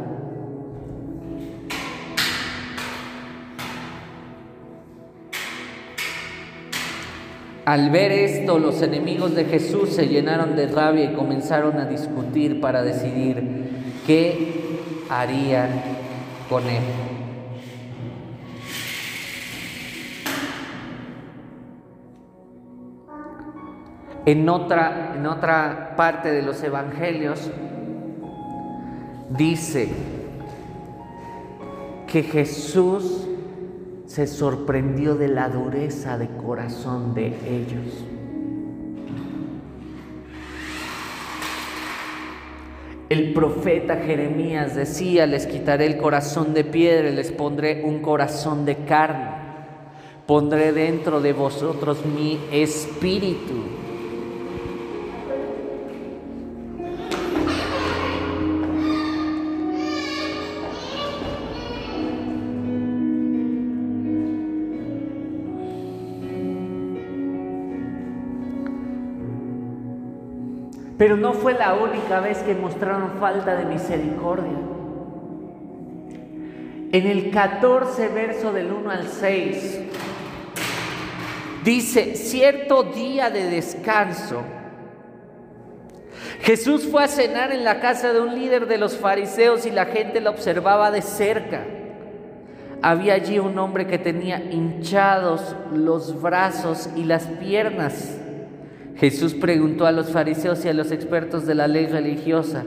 Al 7.70 7.92
ver 7.92 8.12
esto, 8.12 8.58
los 8.58 8.82
enemigos 8.82 9.36
de 9.36 9.46
Jesús 9.46 9.90
se 9.90 10.08
llenaron 10.08 10.56
de 10.56 10.66
rabia 10.66 11.12
y 11.12 11.14
comenzaron 11.14 11.78
a 11.78 11.86
discutir 11.86 12.60
para 12.60 12.82
decidir 12.82 13.44
qué 14.08 14.80
harían 15.08 15.70
con 16.50 16.64
él. 16.64 16.82
En 24.26 24.50
otra, 24.50 25.14
en 25.16 25.28
otra 25.28 25.94
parte 25.96 26.32
de 26.32 26.42
los 26.42 26.64
evangelios, 26.64 27.52
dice 29.30 29.90
que 32.08 32.24
Jesús 32.24 33.28
se 34.06 34.26
sorprendió 34.26 35.16
de 35.16 35.28
la 35.28 35.50
dureza 35.50 36.18
de 36.18 36.28
corazón 36.28 37.14
de 37.14 37.28
ellos. 37.28 38.06
El 43.10 43.34
profeta 43.34 43.98
Jeremías 43.98 44.76
decía, 44.76 45.26
les 45.26 45.48
quitaré 45.48 45.88
el 45.88 45.98
corazón 45.98 46.54
de 46.54 46.64
piedra 46.64 47.10
y 47.10 47.16
les 47.16 47.32
pondré 47.32 47.84
un 47.84 48.02
corazón 48.02 48.66
de 48.66 48.86
carne. 48.86 49.30
Pondré 50.28 50.72
dentro 50.74 51.20
de 51.20 51.34
vosotros 51.34 52.06
mi 52.06 52.40
espíritu 52.52 53.69
Pero 71.00 71.16
no 71.16 71.32
fue 71.32 71.54
la 71.54 71.76
única 71.76 72.20
vez 72.20 72.40
que 72.40 72.54
mostraron 72.54 73.14
falta 73.22 73.56
de 73.56 73.64
misericordia. 73.64 74.58
En 76.92 77.08
el 77.08 77.32
14 77.32 78.10
verso 78.10 78.52
del 78.52 78.74
1 78.74 78.92
al 78.92 79.08
6 79.08 79.80
dice, 81.64 82.16
cierto 82.16 82.84
día 82.84 83.30
de 83.30 83.50
descanso, 83.50 84.42
Jesús 86.42 86.86
fue 86.86 87.06
a 87.06 87.08
cenar 87.08 87.54
en 87.54 87.64
la 87.64 87.80
casa 87.80 88.12
de 88.12 88.20
un 88.20 88.36
líder 88.36 88.68
de 88.68 88.78
los 88.78 88.98
fariseos 88.98 89.66
y 89.66 89.72
la 89.72 89.86
gente 89.86 90.20
lo 90.20 90.32
observaba 90.32 90.92
de 90.92 91.02
cerca. 91.02 91.64
Había 92.82 93.14
allí 93.14 93.40
un 93.40 93.58
hombre 93.58 93.88
que 93.88 94.00
tenía 94.00 94.40
hinchados 94.52 95.56
los 95.72 96.22
brazos 96.22 96.90
y 96.98 97.06
las 97.06 97.24
piernas 97.24 98.20
Jesús 99.00 99.34
preguntó 99.34 99.86
a 99.86 99.94
los 99.94 100.10
fariseos 100.10 100.66
y 100.66 100.68
a 100.68 100.74
los 100.74 100.92
expertos 100.92 101.46
de 101.46 101.56
la 101.56 101.68
ley 101.68 101.88
religiosa, 101.88 102.66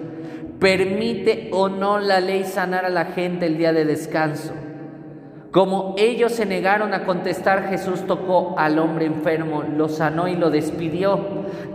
¿permite 0.59 1.51
o 1.53 1.69
no 1.69 1.99
la 1.99 2.21
ley 2.21 2.45
sanar 2.45 2.87
a 2.87 2.91
la 2.91 3.07
gente 3.07 3.47
el 3.47 3.59
día 3.59 3.75
de 3.75 3.85
descanso? 3.85 4.55
Como 5.51 5.95
ellos 5.99 6.33
se 6.33 6.47
negaron 6.47 6.95
a 6.95 7.05
contestar, 7.05 7.69
Jesús 7.69 8.07
tocó 8.07 8.55
al 8.57 8.79
hombre 8.79 9.05
enfermo, 9.05 9.63
lo 9.63 9.91
sanó 9.91 10.27
y 10.27 10.35
lo 10.35 10.49
despidió. 10.49 11.21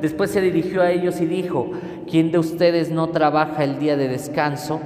Después 0.02 0.32
se 0.32 0.41
dirigió 0.41 0.82
a 0.82 0.89
ellos 0.89 1.22
y 1.22 1.28
dijo, 1.28 1.70
¿quién 2.10 2.32
de 2.32 2.39
ustedes 2.39 2.89
no 2.89 3.10
trabaja 3.10 3.63
el 3.63 3.78
día 3.78 3.96
de 3.96 4.08
descanso? 4.08 4.82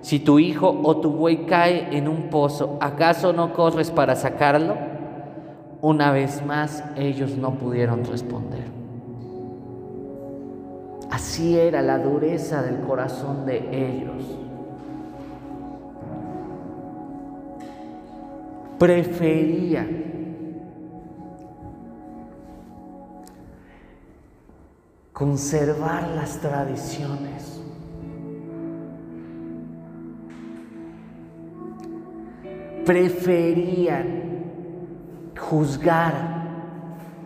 Si 0.00 0.18
tu 0.18 0.40
hijo 0.40 0.80
o 0.82 0.96
tu 0.96 1.12
buey 1.12 1.46
cae 1.46 1.96
en 1.96 2.08
un 2.08 2.30
pozo, 2.30 2.76
¿acaso 2.80 3.32
no 3.32 3.52
corres 3.52 3.92
para 3.92 4.16
sacarlo? 4.16 4.76
Una 5.80 6.10
vez 6.10 6.44
más 6.44 6.82
ellos 6.96 7.36
no 7.36 7.54
pudieron 7.54 8.04
responder. 8.04 8.77
Así 11.10 11.58
era 11.58 11.82
la 11.82 11.98
dureza 11.98 12.62
del 12.62 12.80
corazón 12.80 13.46
de 13.46 13.58
ellos. 13.72 14.38
prefería 18.78 19.86
conservar 25.12 26.08
las 26.10 26.38
tradiciones. 26.38 27.60
Preferían 32.86 34.06
juzgar 35.36 36.14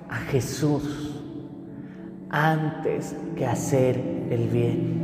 a 0.09 0.17
Jesús 0.17 1.12
antes 2.33 3.15
que 3.37 3.47
hacer 3.47 4.01
el 4.31 4.49
bien. 4.49 5.03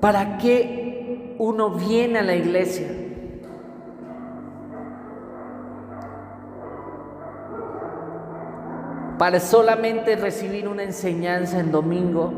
¿Para 0.00 0.36
qué 0.36 1.34
uno 1.38 1.70
viene 1.70 2.18
a 2.18 2.22
la 2.22 2.34
iglesia? 2.34 2.88
Para 9.16 9.40
solamente 9.40 10.16
recibir 10.16 10.68
una 10.68 10.82
enseñanza 10.82 11.60
en 11.60 11.70
domingo. 11.70 12.32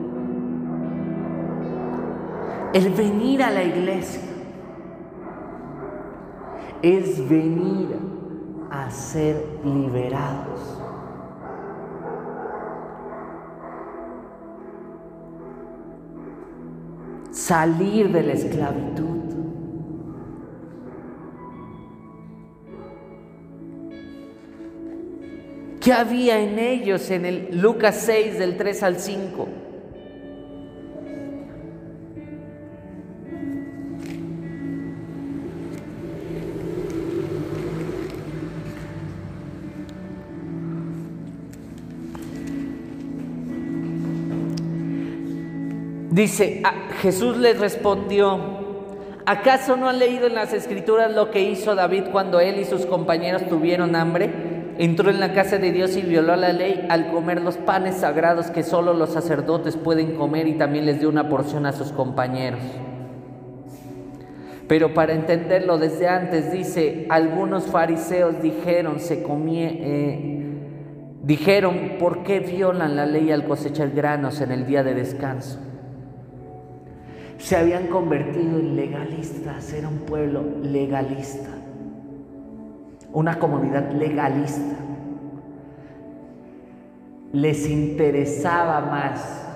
El 2.75 2.91
venir 2.91 3.43
a 3.43 3.51
la 3.51 3.65
iglesia 3.65 4.34
es 6.85 7.27
venir 7.31 7.97
a 8.71 8.91
ser 8.91 9.43
liberados. 9.65 10.81
salir 17.33 18.11
de 18.11 18.23
la 18.23 18.33
esclavitud. 18.33 19.05
¿Qué 25.81 25.93
había 25.93 26.41
en 26.41 26.59
ellos 26.59 27.11
en 27.11 27.27
el 27.27 27.61
Lucas 27.61 27.97
6 28.07 28.39
del 28.39 28.57
3 28.57 28.83
al 28.85 28.99
5? 28.99 29.64
Dice, 46.15 46.61
ah, 46.63 46.75
Jesús 47.03 47.37
les 47.39 47.59
respondió, 47.59 48.39
¿acaso 49.27 49.77
no 49.77 49.89
han 49.89 49.99
leído 49.99 50.29
en 50.29 50.37
las 50.37 50.53
escrituras 50.53 51.13
lo 51.13 51.33
que 51.33 51.43
hizo 51.43 51.75
David 51.75 52.05
cuando 52.13 52.39
él 52.39 52.61
y 52.61 52.65
sus 52.65 52.87
compañeros 52.87 53.49
tuvieron 53.49 53.97
hambre? 53.97 54.31
Entró 54.79 55.11
en 55.11 55.19
la 55.19 55.33
casa 55.33 55.59
de 55.59 55.73
Dios 55.73 55.97
y 55.97 56.03
violó 56.03 56.37
la 56.37 56.53
ley 56.53 56.87
al 56.89 57.11
comer 57.11 57.43
los 57.43 57.57
panes 57.57 57.97
sagrados 57.97 58.53
que 58.53 58.63
solo 58.63 58.95
los 58.95 59.13
sacerdotes 59.13 59.77
pueden 59.77 60.15
comer 60.15 60.47
y 60.47 60.53
también 60.53 60.87
les 60.87 61.01
dio 61.01 61.09
una 61.09 61.29
porción 61.29 61.67
a 61.67 61.73
sus 61.73 61.91
compañeros. 61.91 62.61
Pero 64.69 64.95
para 64.95 65.15
entenderlo 65.15 65.79
desde 65.79 66.07
antes 66.07 66.53
dice, 66.53 67.09
algunos 67.11 67.65
fariseos 67.65 68.41
dijeron, 68.41 69.01
se 69.01 69.15
eh, 69.25 70.59
dijeron, 71.25 71.95
¿por 71.99 72.23
qué 72.23 72.39
violan 72.39 72.95
la 72.95 73.05
ley 73.05 73.33
al 73.33 73.49
cosechar 73.49 73.91
granos 73.91 74.41
en 74.41 74.53
el 74.53 74.65
día 74.65 74.85
de 74.85 74.95
descanso? 74.95 75.74
Se 77.39 77.57
habían 77.57 77.89
convertido 77.89 78.59
en 78.59 78.77
legalistas, 78.77 79.73
era 79.73 79.89
un 79.89 79.99
pueblo 79.99 80.43
legalista, 80.63 81.51
una 83.13 83.39
comunidad 83.39 83.91
legalista. 83.93 84.77
Les 87.33 87.69
interesaba 87.69 88.81
más 88.81 89.47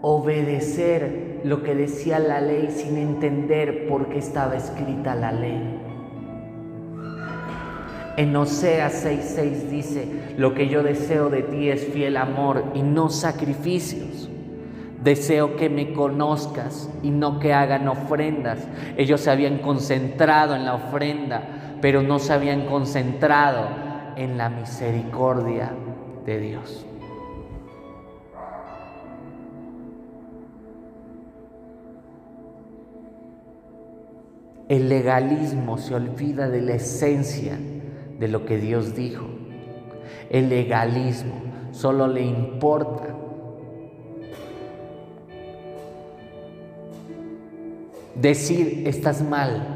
obedecer 0.00 1.40
lo 1.44 1.62
que 1.62 1.74
decía 1.74 2.18
la 2.18 2.40
ley 2.40 2.70
sin 2.70 2.96
entender 2.96 3.86
por 3.86 4.08
qué 4.08 4.18
estaba 4.18 4.56
escrita 4.56 5.14
la 5.14 5.32
ley. 5.32 5.80
En 8.16 8.34
Oseas 8.36 9.04
6:6 9.04 9.68
dice, 9.70 10.08
lo 10.38 10.54
que 10.54 10.68
yo 10.68 10.82
deseo 10.82 11.30
de 11.30 11.42
ti 11.42 11.68
es 11.68 11.84
fiel 11.86 12.16
amor 12.16 12.64
y 12.74 12.82
no 12.82 13.10
sacrificios. 13.10 14.30
Deseo 15.04 15.56
que 15.56 15.68
me 15.68 15.92
conozcas 15.92 16.88
y 17.02 17.10
no 17.10 17.38
que 17.38 17.52
hagan 17.52 17.88
ofrendas. 17.88 18.66
Ellos 18.96 19.20
se 19.20 19.30
habían 19.30 19.58
concentrado 19.58 20.56
en 20.56 20.64
la 20.64 20.74
ofrenda, 20.74 21.76
pero 21.82 22.02
no 22.02 22.18
se 22.18 22.32
habían 22.32 22.64
concentrado 22.64 23.68
en 24.16 24.38
la 24.38 24.48
misericordia 24.48 25.72
de 26.24 26.40
Dios. 26.40 26.86
El 34.70 34.88
legalismo 34.88 35.76
se 35.76 35.94
olvida 35.94 36.48
de 36.48 36.62
la 36.62 36.76
esencia 36.76 37.58
de 38.18 38.28
lo 38.28 38.46
que 38.46 38.56
Dios 38.56 38.96
dijo. 38.96 39.26
El 40.30 40.48
legalismo 40.48 41.34
solo 41.72 42.06
le 42.06 42.22
importa 42.22 43.13
decir 48.20 48.84
estás 48.86 49.22
mal. 49.22 49.74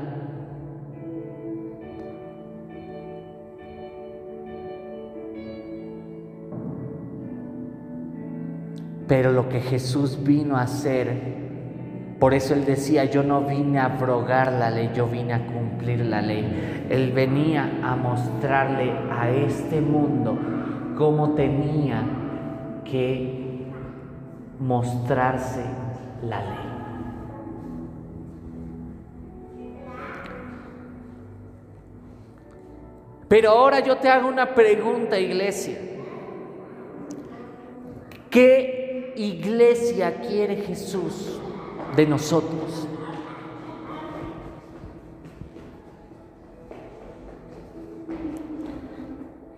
Pero 9.07 9.33
lo 9.33 9.49
que 9.49 9.61
Jesús 9.61 10.23
vino 10.23 10.59
a 10.59 10.63
hacer, 10.63 11.39
por 12.19 12.35
eso 12.35 12.53
él 12.53 12.67
decía, 12.67 13.07
yo 13.07 13.23
no 13.23 13.41
vine 13.41 13.79
a 13.79 13.87
abrogar 13.87 14.53
la 14.53 14.71
ley, 14.71 14.91
yo 14.95 15.07
vine 15.07 15.33
a 15.33 15.47
cumplir 15.47 16.05
la 16.05 16.21
ley. 16.21 16.87
Él 16.91 17.13
venía 17.13 17.81
a 17.83 17.97
mostrarle 17.97 18.93
a 19.11 19.31
este 19.31 19.81
mundo 19.81 20.39
cómo 20.99 21.31
tenía 21.31 22.03
que 22.85 23.67
mostrarse 24.59 25.63
la 26.23 26.41
ley. 26.41 26.68
Pero 33.29 33.51
ahora 33.51 33.81
yo 33.81 33.99
te 33.99 34.09
hago 34.09 34.27
una 34.29 34.55
pregunta, 34.55 35.19
iglesia. 35.19 35.79
¿Qué 38.31 39.13
iglesia 39.17 40.21
quiere 40.21 40.57
Jesús 40.57 41.39
de 41.95 42.07
nosotros? 42.07 42.89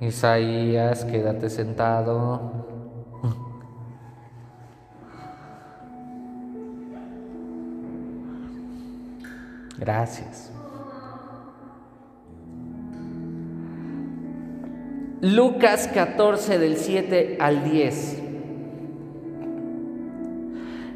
Isaías, 0.00 1.04
quédate 1.04 1.50
sentado. 1.50 2.40
Gracias. 9.78 10.50
Lucas 15.22 15.90
14 15.92 16.58
del 16.58 16.78
7 16.78 17.36
al 17.40 17.62
10. 17.70 18.22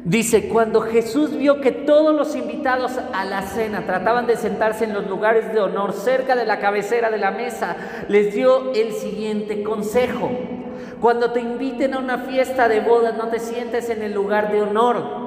Dice, 0.03 0.49
cuando 0.49 0.81
Jesús 0.81 1.37
vio 1.37 1.61
que 1.61 1.71
todos 1.71 2.15
los 2.15 2.35
invitados 2.35 2.93
a 3.13 3.23
la 3.23 3.43
cena 3.43 3.85
trataban 3.85 4.25
de 4.25 4.35
sentarse 4.35 4.85
en 4.85 4.93
los 4.93 5.07
lugares 5.07 5.53
de 5.53 5.59
honor 5.59 5.93
cerca 5.93 6.35
de 6.35 6.45
la 6.45 6.59
cabecera 6.59 7.11
de 7.11 7.19
la 7.19 7.29
mesa, 7.29 7.75
les 8.07 8.33
dio 8.33 8.73
el 8.73 8.93
siguiente 8.93 9.61
consejo. 9.61 10.31
Cuando 10.99 11.31
te 11.31 11.41
inviten 11.41 11.93
a 11.93 11.99
una 11.99 12.17
fiesta 12.17 12.67
de 12.67 12.79
bodas 12.79 13.15
no 13.15 13.27
te 13.27 13.39
sientes 13.39 13.91
en 13.91 14.01
el 14.01 14.13
lugar 14.13 14.51
de 14.51 14.63
honor. 14.63 15.25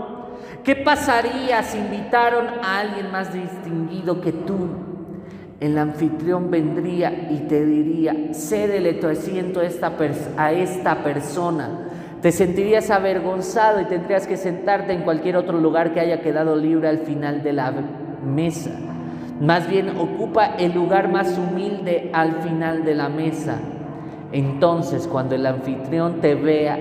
¿Qué 0.65 0.75
pasaría 0.75 1.63
si 1.63 1.79
invitaron 1.79 2.47
a 2.65 2.81
alguien 2.81 3.13
más 3.13 3.33
distinguido 3.33 4.21
que 4.21 4.33
tú? 4.33 4.88
El 5.61 5.77
anfitrión 5.77 6.53
vendría 6.53 7.31
y 7.33 7.47
te 7.49 7.67
diría, 7.67 8.33
cédele 8.33 8.95
tu 8.95 9.09
asiento 9.09 9.59
a 9.59 9.65
esta, 9.65 9.93
a 10.37 10.53
esta 10.53 11.03
persona. 11.03 11.89
Te 12.23 12.31
sentirías 12.31 12.91
avergonzado 12.91 13.81
y 13.81 13.87
tendrías 13.87 14.29
que 14.29 14.37
sentarte 14.37 14.93
en 14.93 15.03
cualquier 15.03 15.37
otro 15.37 15.59
lugar 15.59 15.93
que 15.93 16.01
haya 16.01 16.21
quedado 16.21 16.55
libre 16.55 16.89
al 16.89 16.99
final 16.99 17.43
de 17.43 17.53
la 17.53 17.73
mesa. 18.25 18.71
Más 19.41 19.69
bien 19.69 19.97
ocupa 19.99 20.47
el 20.59 20.75
lugar 20.75 21.11
más 21.11 21.37
humilde 21.37 22.11
al 22.13 22.43
final 22.43 22.85
de 22.85 22.95
la 22.95 23.09
mesa. 23.09 23.59
Entonces 24.31 25.09
cuando 25.09 25.35
el 25.35 25.45
anfitrión 25.45 26.21
te 26.21 26.37
vea, 26.37 26.79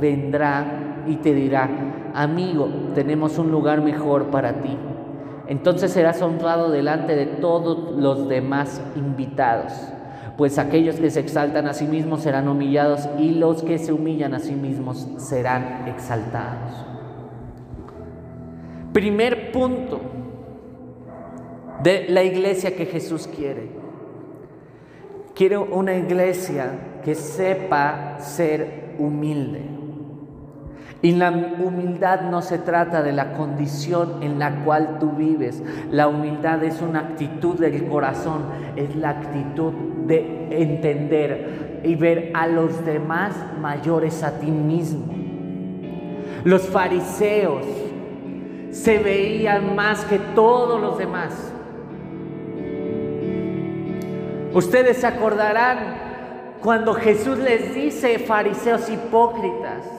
vendrá 0.00 1.04
y 1.06 1.16
te 1.16 1.32
dirá, 1.32 1.68
amigo, 2.12 2.68
tenemos 2.94 3.38
un 3.38 3.52
lugar 3.52 3.82
mejor 3.82 4.26
para 4.26 4.54
ti. 4.62 4.76
Entonces 5.48 5.92
serás 5.92 6.20
honrado 6.22 6.70
delante 6.70 7.14
de 7.14 7.26
todos 7.26 7.94
los 7.96 8.28
demás 8.28 8.80
invitados, 8.96 9.72
pues 10.36 10.58
aquellos 10.58 10.96
que 10.96 11.10
se 11.10 11.20
exaltan 11.20 11.68
a 11.68 11.72
sí 11.72 11.86
mismos 11.86 12.22
serán 12.22 12.48
humillados 12.48 13.08
y 13.18 13.30
los 13.30 13.62
que 13.62 13.78
se 13.78 13.92
humillan 13.92 14.34
a 14.34 14.40
sí 14.40 14.54
mismos 14.54 15.08
serán 15.18 15.86
exaltados. 15.86 16.84
Primer 18.92 19.52
punto 19.52 20.00
de 21.82 22.06
la 22.08 22.24
iglesia 22.24 22.74
que 22.74 22.86
Jesús 22.86 23.28
quiere. 23.28 23.68
Quiere 25.34 25.58
una 25.58 25.94
iglesia 25.94 27.00
que 27.04 27.14
sepa 27.14 28.16
ser 28.18 28.96
humilde. 28.98 29.85
Y 31.06 31.12
la 31.12 31.30
humildad 31.30 32.22
no 32.22 32.42
se 32.42 32.58
trata 32.58 33.00
de 33.00 33.12
la 33.12 33.32
condición 33.34 34.24
en 34.24 34.40
la 34.40 34.64
cual 34.64 34.98
tú 34.98 35.12
vives. 35.12 35.62
La 35.92 36.08
humildad 36.08 36.64
es 36.64 36.82
una 36.82 36.98
actitud 36.98 37.54
del 37.60 37.86
corazón, 37.86 38.42
es 38.74 38.96
la 38.96 39.10
actitud 39.10 39.72
de 40.04 40.48
entender 40.50 41.80
y 41.84 41.94
ver 41.94 42.32
a 42.34 42.48
los 42.48 42.84
demás 42.84 43.36
mayores 43.60 44.24
a 44.24 44.40
ti 44.40 44.50
mismo. 44.50 45.14
Los 46.42 46.62
fariseos 46.62 47.64
se 48.72 48.98
veían 48.98 49.76
más 49.76 50.04
que 50.06 50.18
todos 50.34 50.80
los 50.80 50.98
demás. 50.98 51.52
Ustedes 54.52 54.96
se 54.96 55.06
acordarán 55.06 55.78
cuando 56.60 56.94
Jesús 56.94 57.38
les 57.38 57.76
dice, 57.76 58.18
fariseos 58.18 58.88
hipócritas, 58.90 59.95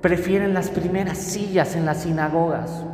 prefieren 0.00 0.54
las 0.54 0.70
primeras 0.70 1.18
sillas 1.18 1.74
en 1.76 1.84
las 1.84 2.02
sinagogas. 2.02 2.84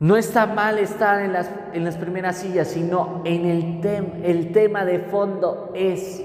No 0.00 0.16
está 0.16 0.46
mal 0.46 0.78
estar 0.78 1.22
en 1.22 1.32
las, 1.32 1.50
en 1.72 1.84
las 1.84 1.96
primeras 1.96 2.36
sillas, 2.36 2.68
sino 2.68 3.22
en 3.24 3.46
el, 3.46 4.22
el 4.22 4.52
tema 4.52 4.84
de 4.84 4.98
fondo 4.98 5.72
es 5.74 6.22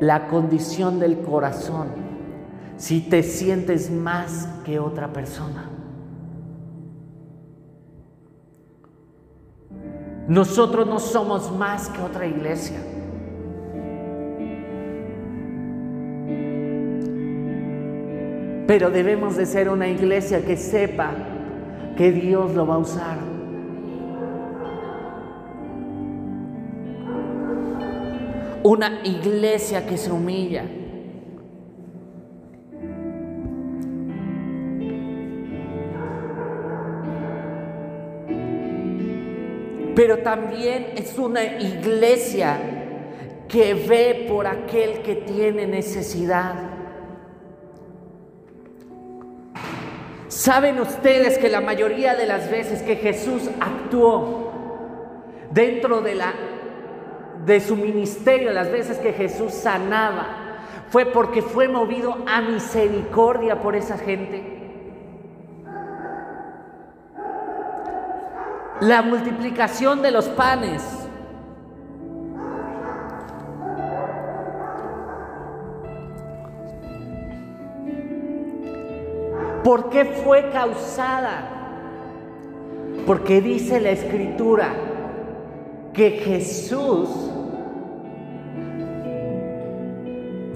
la 0.00 0.26
condición 0.26 0.98
del 0.98 1.20
corazón. 1.20 1.88
Si 2.76 3.00
te 3.02 3.22
sientes 3.22 3.90
más 3.90 4.48
que 4.64 4.80
otra 4.80 5.12
persona. 5.12 5.68
Nosotros 10.26 10.86
no 10.86 10.98
somos 10.98 11.52
más 11.52 11.88
que 11.88 12.00
otra 12.00 12.26
iglesia. 12.26 12.78
Pero 18.72 18.90
debemos 18.90 19.36
de 19.36 19.44
ser 19.44 19.68
una 19.68 19.86
iglesia 19.86 20.46
que 20.46 20.56
sepa 20.56 21.10
que 21.94 22.10
Dios 22.10 22.54
lo 22.54 22.66
va 22.66 22.76
a 22.76 22.78
usar. 22.78 23.18
Una 28.62 29.02
iglesia 29.04 29.86
que 29.86 29.98
se 29.98 30.10
humilla. 30.10 30.64
Pero 39.94 40.20
también 40.20 40.94
es 40.96 41.18
una 41.18 41.44
iglesia 41.44 42.58
que 43.48 43.74
ve 43.74 44.24
por 44.30 44.46
aquel 44.46 45.02
que 45.02 45.16
tiene 45.16 45.66
necesidad. 45.66 46.71
¿Saben 50.42 50.80
ustedes 50.80 51.38
que 51.38 51.48
la 51.48 51.60
mayoría 51.60 52.16
de 52.16 52.26
las 52.26 52.50
veces 52.50 52.82
que 52.82 52.96
Jesús 52.96 53.48
actuó 53.60 54.50
dentro 55.52 56.00
de, 56.00 56.16
la, 56.16 56.34
de 57.46 57.60
su 57.60 57.76
ministerio, 57.76 58.50
las 58.50 58.68
veces 58.68 58.98
que 58.98 59.12
Jesús 59.12 59.52
sanaba, 59.54 60.26
fue 60.88 61.06
porque 61.06 61.42
fue 61.42 61.68
movido 61.68 62.16
a 62.26 62.40
misericordia 62.40 63.60
por 63.60 63.76
esa 63.76 63.96
gente? 63.96 64.42
La 68.80 69.02
multiplicación 69.02 70.02
de 70.02 70.10
los 70.10 70.28
panes 70.28 71.01
¿Por 79.64 79.90
qué 79.90 80.04
fue 80.04 80.50
causada? 80.50 81.48
Porque 83.06 83.40
dice 83.40 83.80
la 83.80 83.90
escritura 83.90 84.68
que 85.92 86.10
Jesús 86.10 87.08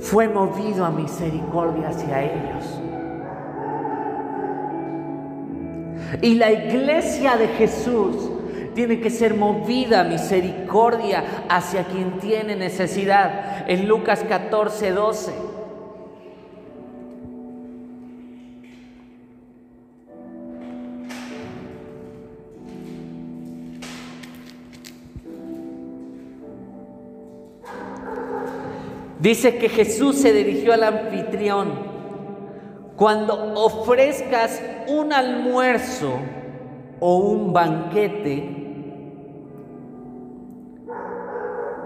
fue 0.01 0.29
movido 0.29 0.85
a 0.85 0.91
misericordia 0.91 1.89
hacia 1.89 2.23
ellos. 2.23 2.81
Y 6.23 6.35
la 6.35 6.53
iglesia 6.53 7.37
de 7.37 7.49
Jesús 7.49 8.31
tiene 8.75 9.01
que 9.01 9.11
ser 9.11 9.35
movida 9.35 10.03
a 10.03 10.05
misericordia 10.05 11.25
hacia 11.49 11.85
quien 11.85 12.19
tiene 12.19 12.57
necesidad. 12.57 13.65
En 13.69 13.89
Lucas 13.89 14.25
14, 14.29 14.91
12. 14.93 15.56
Dice 29.27 29.59
que 29.59 29.69
Jesús 29.69 30.19
se 30.19 30.33
dirigió 30.33 30.73
al 30.73 30.85
anfitrión. 30.85 31.71
Cuando 32.95 33.55
ofrezcas 33.57 34.63
un 34.87 35.13
almuerzo 35.13 36.13
o 37.01 37.17
un 37.17 37.53
banquete, 37.53 38.49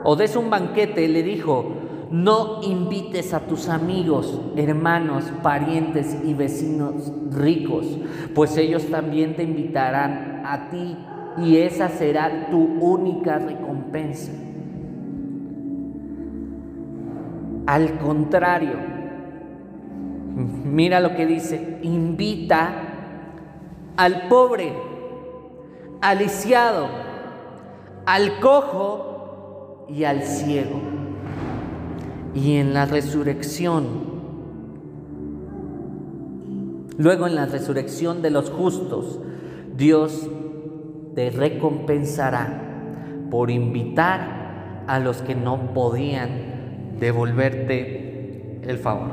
o 0.05 0.16
des 0.16 0.37
un 0.37 0.50
banquete, 0.50 1.09
le 1.09 1.22
dijo, 1.22 1.64
no 2.11 2.61
invites 2.62 3.33
a 3.33 3.40
tus 3.40 3.70
amigos, 3.70 4.38
hermanos, 4.55 5.24
parientes 5.42 6.18
y 6.22 6.35
vecinos 6.35 7.11
ricos, 7.31 7.87
pues 8.35 8.55
ellos 8.59 8.85
también 8.90 9.35
te 9.35 9.44
invitarán 9.44 10.42
a 10.44 10.68
ti 10.68 10.94
y 11.38 11.57
esa 11.57 11.88
será 11.88 12.50
tu 12.50 12.59
única 12.59 13.38
recompensa. 13.38 14.31
Al 17.66 17.99
contrario, 17.99 18.75
mira 20.64 21.01
lo 21.01 21.14
que 21.14 21.27
dice, 21.27 21.79
invita 21.83 22.73
al 23.96 24.29
pobre, 24.29 24.73
al 26.01 26.18
lisiado, 26.18 26.88
al 28.07 28.40
cojo 28.40 29.87
y 29.88 30.05
al 30.05 30.23
ciego. 30.23 30.81
Y 32.35 32.57
en 32.57 32.73
la 32.73 32.87
resurrección, 32.87 33.87
luego 36.96 37.27
en 37.27 37.35
la 37.35 37.46
resurrección 37.46 38.23
de 38.23 38.31
los 38.31 38.51
justos, 38.51 39.18
Dios 39.77 40.29
te 41.14 41.31
recompensará 41.31 42.62
por 43.31 43.51
invitar 43.51 44.85
a 44.87 44.99
los 44.99 45.23
que 45.23 45.35
no 45.35 45.73
podían 45.75 46.60
devolverte 47.01 48.61
el 48.63 48.79
favor. 48.79 49.09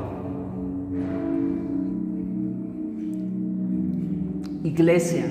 Iglesia, 4.62 5.24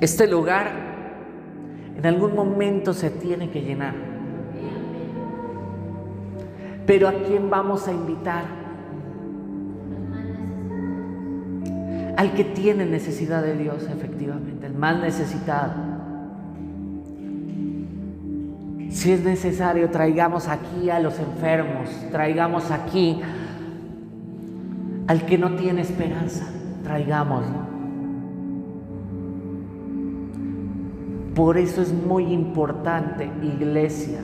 este 0.00 0.28
lugar 0.28 0.88
En 1.98 2.06
algún 2.06 2.36
momento 2.36 2.94
se 2.94 3.10
tiene 3.10 3.50
que 3.50 3.60
llenar. 3.60 3.92
Pero 6.86 7.08
¿a 7.08 7.12
quién 7.24 7.50
vamos 7.50 7.88
a 7.88 7.92
invitar? 7.92 8.44
Al 12.16 12.34
que 12.34 12.44
tiene 12.44 12.86
necesidad 12.86 13.42
de 13.42 13.56
Dios, 13.56 13.88
efectivamente, 13.90 14.68
el 14.68 14.74
más 14.74 15.00
necesitado. 15.00 15.87
Si 18.98 19.12
es 19.12 19.22
necesario, 19.22 19.90
traigamos 19.90 20.48
aquí 20.48 20.90
a 20.90 20.98
los 20.98 21.20
enfermos, 21.20 21.88
traigamos 22.10 22.72
aquí 22.72 23.20
al 25.06 25.24
que 25.24 25.38
no 25.38 25.54
tiene 25.54 25.82
esperanza, 25.82 26.48
traigámoslo. 26.82 27.60
Por 31.36 31.58
eso 31.58 31.80
es 31.80 31.92
muy 31.92 32.24
importante, 32.24 33.30
iglesia. 33.40 34.18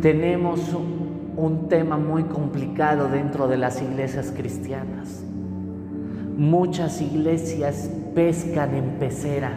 Tenemos 0.00 0.76
un 1.36 1.68
tema 1.68 1.96
muy 1.98 2.24
complicado 2.24 3.08
dentro 3.08 3.46
de 3.46 3.58
las 3.58 3.80
iglesias 3.80 4.32
cristianas. 4.36 5.22
Muchas 6.36 7.00
iglesias 7.00 7.88
pescan 8.12 8.74
en 8.74 8.98
pecera. 8.98 9.52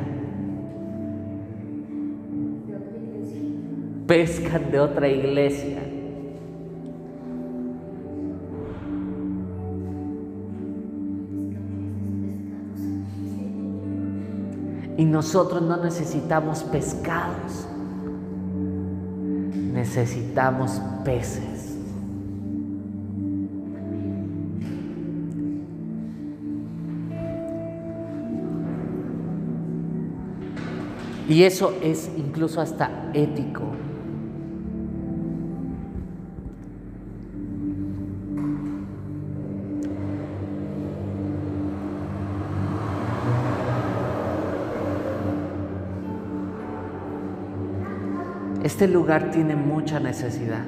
Pescan 4.08 4.72
de 4.72 4.80
otra 4.80 5.08
iglesia. 5.08 5.82
Y 14.98 15.04
nosotros 15.04 15.62
no 15.62 15.78
necesitamos 15.78 16.64
pescados, 16.64 17.68
necesitamos 19.74 20.80
peces. 21.04 21.76
Y 31.28 31.44
eso 31.44 31.74
es 31.82 32.10
incluso 32.18 32.62
hasta 32.62 33.10
ético. 33.14 33.64
Este 48.76 48.90
lugar 48.90 49.32
tiene 49.32 49.56
mucha 49.56 50.02
necesidad. 50.02 50.66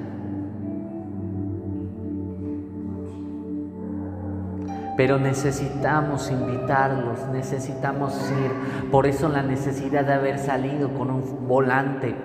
Pero 4.96 5.20
necesitamos 5.20 6.32
invitarlos, 6.32 7.28
necesitamos 7.34 8.14
ir. 8.32 8.90
Por 8.92 9.08
eso 9.08 9.28
la 9.28 9.44
necesidad 9.44 10.06
de 10.06 10.14
haber 10.14 10.40
salido 10.40 10.94
con 10.94 11.12
un 11.12 11.50
volante. 11.50 12.16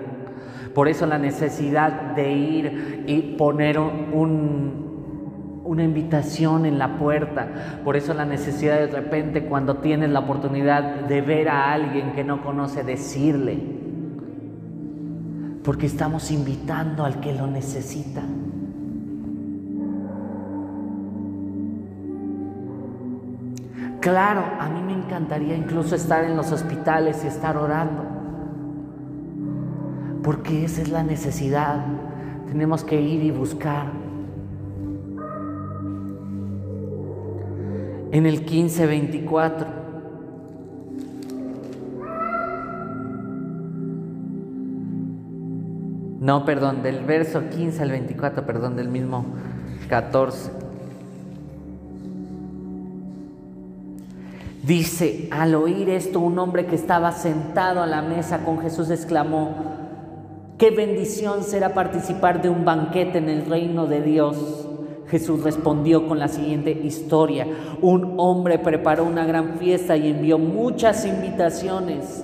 Por 0.73 0.87
eso 0.87 1.05
la 1.05 1.17
necesidad 1.17 2.15
de 2.15 2.31
ir 2.31 3.03
y 3.05 3.35
poner 3.37 3.77
un, 3.77 5.61
una 5.65 5.83
invitación 5.83 6.65
en 6.65 6.79
la 6.79 6.95
puerta. 6.95 7.81
Por 7.83 7.97
eso 7.97 8.13
la 8.13 8.23
necesidad 8.23 8.79
de 8.79 8.87
repente 8.87 9.47
cuando 9.47 9.79
tienes 9.79 10.11
la 10.11 10.19
oportunidad 10.19 11.01
de 11.09 11.19
ver 11.19 11.49
a 11.49 11.73
alguien 11.73 12.13
que 12.13 12.23
no 12.23 12.41
conoce, 12.41 12.83
decirle 12.85 13.82
porque 15.63 15.85
estamos 15.85 16.29
invitando 16.31 17.05
al 17.05 17.19
que 17.19 17.33
lo 17.33 17.47
necesita. 17.47 18.21
Claro, 24.01 24.43
a 24.59 24.67
mí 24.67 24.81
me 24.81 24.93
encantaría 24.93 25.55
incluso 25.55 25.95
estar 25.95 26.25
en 26.25 26.35
los 26.35 26.51
hospitales 26.51 27.23
y 27.23 27.27
estar 27.27 27.55
orando, 27.55 28.03
porque 30.21 30.65
esa 30.65 30.81
es 30.81 30.89
la 30.89 31.03
necesidad. 31.03 31.85
Tenemos 32.47 32.83
que 32.83 32.99
ir 32.99 33.23
y 33.23 33.31
buscar. 33.31 33.87
En 38.11 38.25
el 38.25 38.41
1524 38.41 39.72
No, 46.23 46.45
perdón, 46.45 46.83
del 46.83 47.03
verso 47.03 47.49
15 47.49 47.83
al 47.83 47.91
24, 47.91 48.45
perdón, 48.45 48.77
del 48.77 48.87
mismo 48.87 49.25
14. 49.89 50.51
Dice, 54.65 55.27
al 55.31 55.53
oír 55.53 55.89
esto, 55.89 56.21
un 56.21 56.39
hombre 56.39 56.65
que 56.65 56.75
estaba 56.75 57.11
sentado 57.11 57.83
a 57.83 57.87
la 57.87 58.01
mesa 58.01 58.45
con 58.45 58.61
Jesús 58.61 58.89
exclamó, 58.89 59.53
qué 60.57 60.71
bendición 60.71 61.43
será 61.43 61.73
participar 61.73 62.41
de 62.41 62.47
un 62.47 62.63
banquete 62.63 63.17
en 63.17 63.27
el 63.27 63.45
reino 63.45 63.85
de 63.87 64.01
Dios. 64.01 64.69
Jesús 65.09 65.43
respondió 65.43 66.07
con 66.07 66.19
la 66.19 66.29
siguiente 66.29 66.71
historia. 66.71 67.45
Un 67.81 68.13
hombre 68.15 68.59
preparó 68.59 69.03
una 69.03 69.25
gran 69.25 69.57
fiesta 69.57 69.97
y 69.97 70.09
envió 70.09 70.39
muchas 70.39 71.05
invitaciones. 71.05 72.23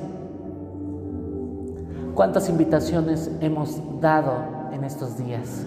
¿Cuántas 2.20 2.50
invitaciones 2.50 3.32
hemos 3.40 3.80
dado 4.02 4.34
en 4.74 4.84
estos 4.84 5.18
días? 5.18 5.66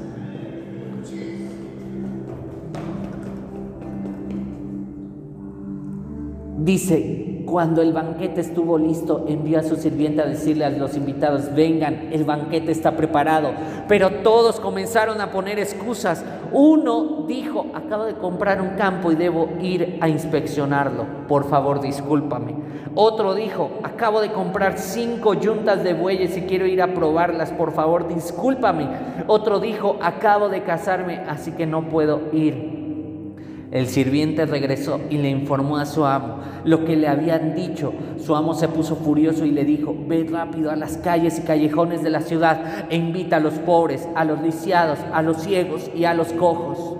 Dice, 6.58 7.31
cuando 7.52 7.82
el 7.82 7.92
banquete 7.92 8.40
estuvo 8.40 8.78
listo, 8.78 9.26
envió 9.28 9.58
a 9.58 9.62
su 9.62 9.76
sirviente 9.76 10.22
a 10.22 10.24
decirle 10.24 10.64
a 10.64 10.70
los 10.70 10.96
invitados, 10.96 11.54
vengan, 11.54 12.08
el 12.10 12.24
banquete 12.24 12.72
está 12.72 12.96
preparado. 12.96 13.50
Pero 13.88 14.22
todos 14.22 14.58
comenzaron 14.58 15.20
a 15.20 15.30
poner 15.30 15.58
excusas. 15.58 16.24
Uno 16.50 17.26
dijo, 17.28 17.66
acabo 17.74 18.06
de 18.06 18.14
comprar 18.14 18.62
un 18.62 18.70
campo 18.70 19.12
y 19.12 19.16
debo 19.16 19.50
ir 19.60 19.98
a 20.00 20.08
inspeccionarlo. 20.08 21.04
Por 21.28 21.46
favor, 21.46 21.82
discúlpame. 21.82 22.54
Otro 22.94 23.34
dijo, 23.34 23.70
acabo 23.82 24.22
de 24.22 24.32
comprar 24.32 24.78
cinco 24.78 25.34
yuntas 25.34 25.84
de 25.84 25.92
bueyes 25.92 26.34
y 26.38 26.42
quiero 26.42 26.66
ir 26.66 26.80
a 26.80 26.94
probarlas, 26.94 27.52
por 27.52 27.72
favor, 27.72 28.08
discúlpame. 28.08 28.88
Otro 29.26 29.60
dijo, 29.60 29.98
acabo 30.00 30.48
de 30.48 30.62
casarme, 30.62 31.20
así 31.28 31.52
que 31.52 31.66
no 31.66 31.90
puedo 31.90 32.22
ir. 32.32 32.81
El 33.72 33.86
sirviente 33.86 34.44
regresó 34.44 35.00
y 35.08 35.16
le 35.16 35.30
informó 35.30 35.78
a 35.78 35.86
su 35.86 36.04
amo 36.04 36.36
lo 36.64 36.84
que 36.84 36.94
le 36.94 37.08
habían 37.08 37.54
dicho. 37.54 37.94
Su 38.22 38.36
amo 38.36 38.52
se 38.52 38.68
puso 38.68 38.96
furioso 38.96 39.46
y 39.46 39.50
le 39.50 39.64
dijo, 39.64 39.96
ve 40.06 40.26
rápido 40.30 40.70
a 40.70 40.76
las 40.76 40.98
calles 40.98 41.38
y 41.38 41.42
callejones 41.42 42.02
de 42.02 42.10
la 42.10 42.20
ciudad 42.20 42.84
e 42.90 42.96
invita 42.96 43.36
a 43.36 43.40
los 43.40 43.54
pobres, 43.54 44.06
a 44.14 44.26
los 44.26 44.42
lisiados, 44.42 44.98
a 45.12 45.22
los 45.22 45.38
ciegos 45.38 45.90
y 45.94 46.04
a 46.04 46.12
los 46.12 46.34
cojos. 46.34 46.98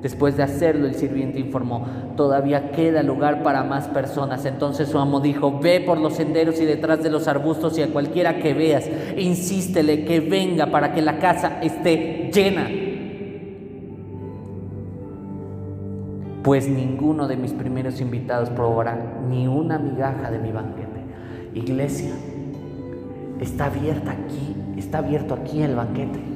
Después 0.00 0.38
de 0.38 0.42
hacerlo, 0.42 0.86
el 0.86 0.94
sirviente 0.94 1.38
informó, 1.38 1.86
todavía 2.16 2.70
queda 2.70 3.02
lugar 3.02 3.42
para 3.42 3.62
más 3.62 3.86
personas. 3.88 4.46
Entonces 4.46 4.88
su 4.88 4.98
amo 4.98 5.20
dijo, 5.20 5.60
ve 5.60 5.82
por 5.82 5.98
los 5.98 6.14
senderos 6.14 6.58
y 6.62 6.64
detrás 6.64 7.02
de 7.02 7.10
los 7.10 7.28
arbustos 7.28 7.76
y 7.76 7.82
a 7.82 7.88
cualquiera 7.88 8.38
que 8.38 8.54
veas, 8.54 8.88
insístele 9.18 10.06
que 10.06 10.20
venga 10.20 10.68
para 10.68 10.94
que 10.94 11.02
la 11.02 11.18
casa 11.18 11.58
esté 11.60 12.30
llena. 12.32 12.89
Pues 16.42 16.68
ninguno 16.68 17.28
de 17.28 17.36
mis 17.36 17.52
primeros 17.52 18.00
invitados 18.00 18.50
probará 18.50 18.98
ni 19.28 19.46
una 19.46 19.78
migaja 19.78 20.30
de 20.30 20.38
mi 20.38 20.52
banquete. 20.52 21.00
Iglesia, 21.54 22.12
está 23.40 23.66
abierta 23.66 24.12
aquí, 24.12 24.56
está 24.76 24.98
abierto 24.98 25.34
aquí 25.34 25.62
el 25.62 25.74
banquete 25.74 26.30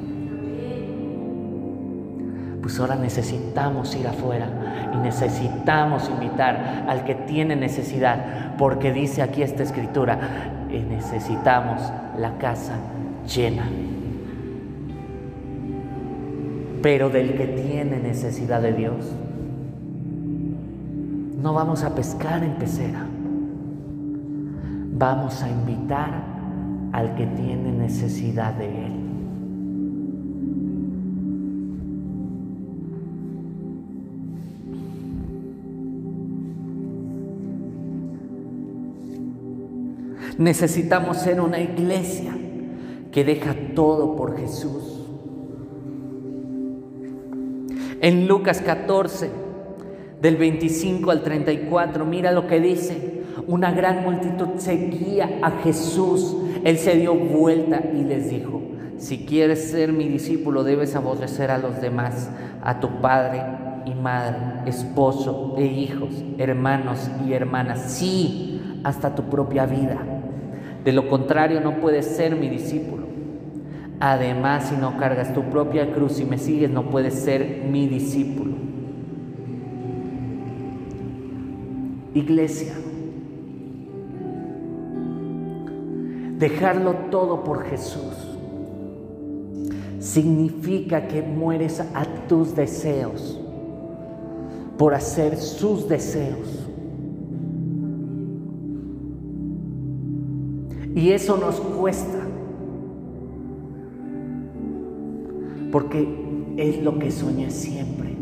pues 2.65 2.79
ahora 2.79 2.95
necesitamos 2.95 3.95
ir 3.95 4.07
afuera 4.07 4.47
y 4.91 4.97
necesitamos 4.97 6.09
invitar 6.09 6.85
al 6.87 7.03
que 7.05 7.13
tiene 7.13 7.55
necesidad, 7.55 8.55
porque 8.57 8.91
dice 8.91 9.21
aquí 9.21 9.43
esta 9.43 9.61
escritura, 9.61 10.17
eh, 10.71 10.83
necesitamos 10.89 11.79
la 12.17 12.39
casa 12.39 12.73
llena. 13.31 13.69
Pero 16.81 17.11
del 17.11 17.37
que 17.37 17.45
tiene 17.45 17.99
necesidad 17.99 18.63
de 18.63 18.73
Dios, 18.73 19.15
no 21.45 21.53
vamos 21.53 21.83
a 21.83 21.93
pescar 21.93 22.43
en 22.43 22.55
pecera, 22.55 23.05
vamos 24.97 25.43
a 25.43 25.47
invitar 25.47 26.23
al 26.91 27.13
que 27.13 27.27
tiene 27.27 27.71
necesidad 27.71 28.51
de 28.55 28.87
Él. 28.87 28.93
Necesitamos 40.39 41.17
ser 41.17 41.39
una 41.39 41.59
iglesia 41.59 42.35
que 43.11 43.23
deja 43.23 43.53
todo 43.75 44.15
por 44.15 44.35
Jesús. 44.35 44.99
En 48.01 48.27
Lucas 48.27 48.61
14, 48.61 49.44
del 50.21 50.37
25 50.37 51.11
al 51.11 51.23
34, 51.23 52.05
mira 52.05 52.31
lo 52.31 52.47
que 52.47 52.59
dice. 52.59 53.23
Una 53.47 53.71
gran 53.71 54.03
multitud 54.03 54.57
seguía 54.57 55.39
a 55.41 55.51
Jesús. 55.63 56.35
Él 56.63 56.77
se 56.77 56.95
dio 56.95 57.13
vuelta 57.15 57.81
y 57.93 58.03
les 58.03 58.29
dijo, 58.29 58.61
si 58.97 59.25
quieres 59.25 59.69
ser 59.71 59.91
mi 59.91 60.07
discípulo 60.07 60.63
debes 60.63 60.95
aborrecer 60.95 61.51
a 61.51 61.57
los 61.57 61.81
demás, 61.81 62.29
a 62.63 62.79
tu 62.79 63.01
padre 63.01 63.43
y 63.85 63.93
madre, 63.93 64.37
esposo 64.65 65.55
e 65.57 65.65
hijos, 65.65 66.23
hermanos 66.37 67.09
y 67.27 67.33
hermanas, 67.33 67.91
sí, 67.91 68.79
hasta 68.83 69.13
tu 69.13 69.23
propia 69.23 69.65
vida. 69.65 69.97
De 70.83 70.93
lo 70.93 71.09
contrario 71.09 71.61
no 71.61 71.81
puedes 71.81 72.05
ser 72.05 72.35
mi 72.35 72.47
discípulo. 72.47 73.05
Además, 73.99 74.69
si 74.69 74.75
no 74.75 74.97
cargas 74.97 75.33
tu 75.33 75.43
propia 75.43 75.93
cruz 75.93 76.19
y 76.19 76.25
me 76.25 76.37
sigues, 76.37 76.69
no 76.69 76.89
puedes 76.89 77.13
ser 77.13 77.63
mi 77.69 77.87
discípulo. 77.87 78.55
Iglesia, 82.15 82.73
dejarlo 86.39 86.93
todo 87.11 87.43
por 87.43 87.63
Jesús 87.65 88.35
significa 89.99 91.07
que 91.07 91.21
mueres 91.21 91.81
a 91.81 92.05
tus 92.27 92.55
deseos 92.55 93.37
por 94.77 94.93
hacer 94.93 95.35
sus 95.35 95.89
deseos. 95.89 96.69
Y 100.95 101.11
eso 101.11 101.35
nos 101.35 101.59
cuesta, 101.59 102.19
porque 105.71 106.07
es 106.55 106.81
lo 106.81 106.97
que 106.97 107.11
soñé 107.11 107.49
siempre. 107.49 108.15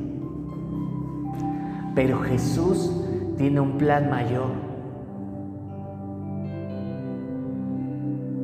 Pero 1.94 2.20
Jesús 2.22 3.03
tiene 3.44 3.60
un 3.60 3.78
plan 3.78 4.10
mayor. 4.10 4.52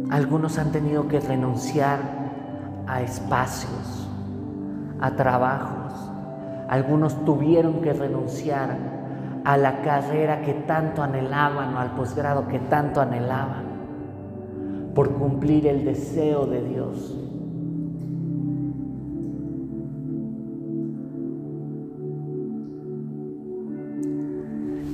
Algunos 0.10 0.58
han 0.58 0.74
tenido 0.74 1.08
que 1.08 1.22
renunciar 1.22 2.00
a 2.86 3.02
espacios, 3.02 4.10
a 5.00 5.12
trabajos. 5.12 5.94
Algunos 6.68 7.24
tuvieron 7.24 7.80
que 7.80 7.94
renunciar 7.94 8.76
a 9.46 9.56
la 9.56 9.82
carrera 9.84 10.42
que 10.42 10.54
tanto 10.54 11.02
anhelaban 11.02 11.76
o 11.76 11.80
al 11.80 11.92
posgrado 11.92 12.50
que 12.50 12.60
tanto 12.60 13.00
anhelaban 13.00 13.64
por 14.94 15.14
cumplir 15.14 15.66
el 15.68 15.86
deseo 15.86 16.46
de 16.46 16.62
Dios. 16.62 17.19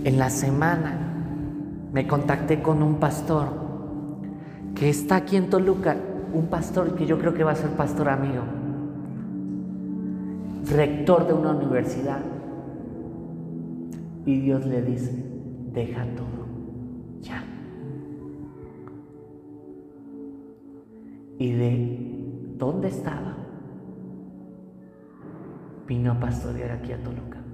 En 0.06 0.20
la 0.20 0.30
semana 0.30 1.00
me 1.92 2.06
contacté 2.06 2.62
con 2.62 2.84
un 2.84 3.00
pastor 3.00 3.48
que 4.76 4.88
está 4.88 5.16
aquí 5.16 5.36
en 5.36 5.50
Toluca 5.50 5.98
un 6.32 6.46
pastor 6.46 6.94
que 6.94 7.08
yo 7.08 7.18
creo 7.18 7.34
que 7.34 7.44
va 7.44 7.54
a 7.54 7.56
ser 7.56 7.72
pastor 7.72 8.10
amigo, 8.10 8.44
rector 10.70 11.26
de 11.26 11.34
una 11.34 11.54
universidad. 11.54 12.20
Y 14.28 14.42
Dios 14.42 14.68
le 14.68 14.84
dice, 14.84 15.26
deja 15.74 16.06
todo, 16.16 16.46
ya. 17.22 17.44
Y 21.40 21.52
de 21.52 22.18
dónde 22.60 22.90
estaba, 22.90 23.38
vino 25.88 26.12
a 26.12 26.20
pastorear 26.20 26.72
aquí 26.72 26.92
a 26.92 27.02
Toluca. 27.02 27.45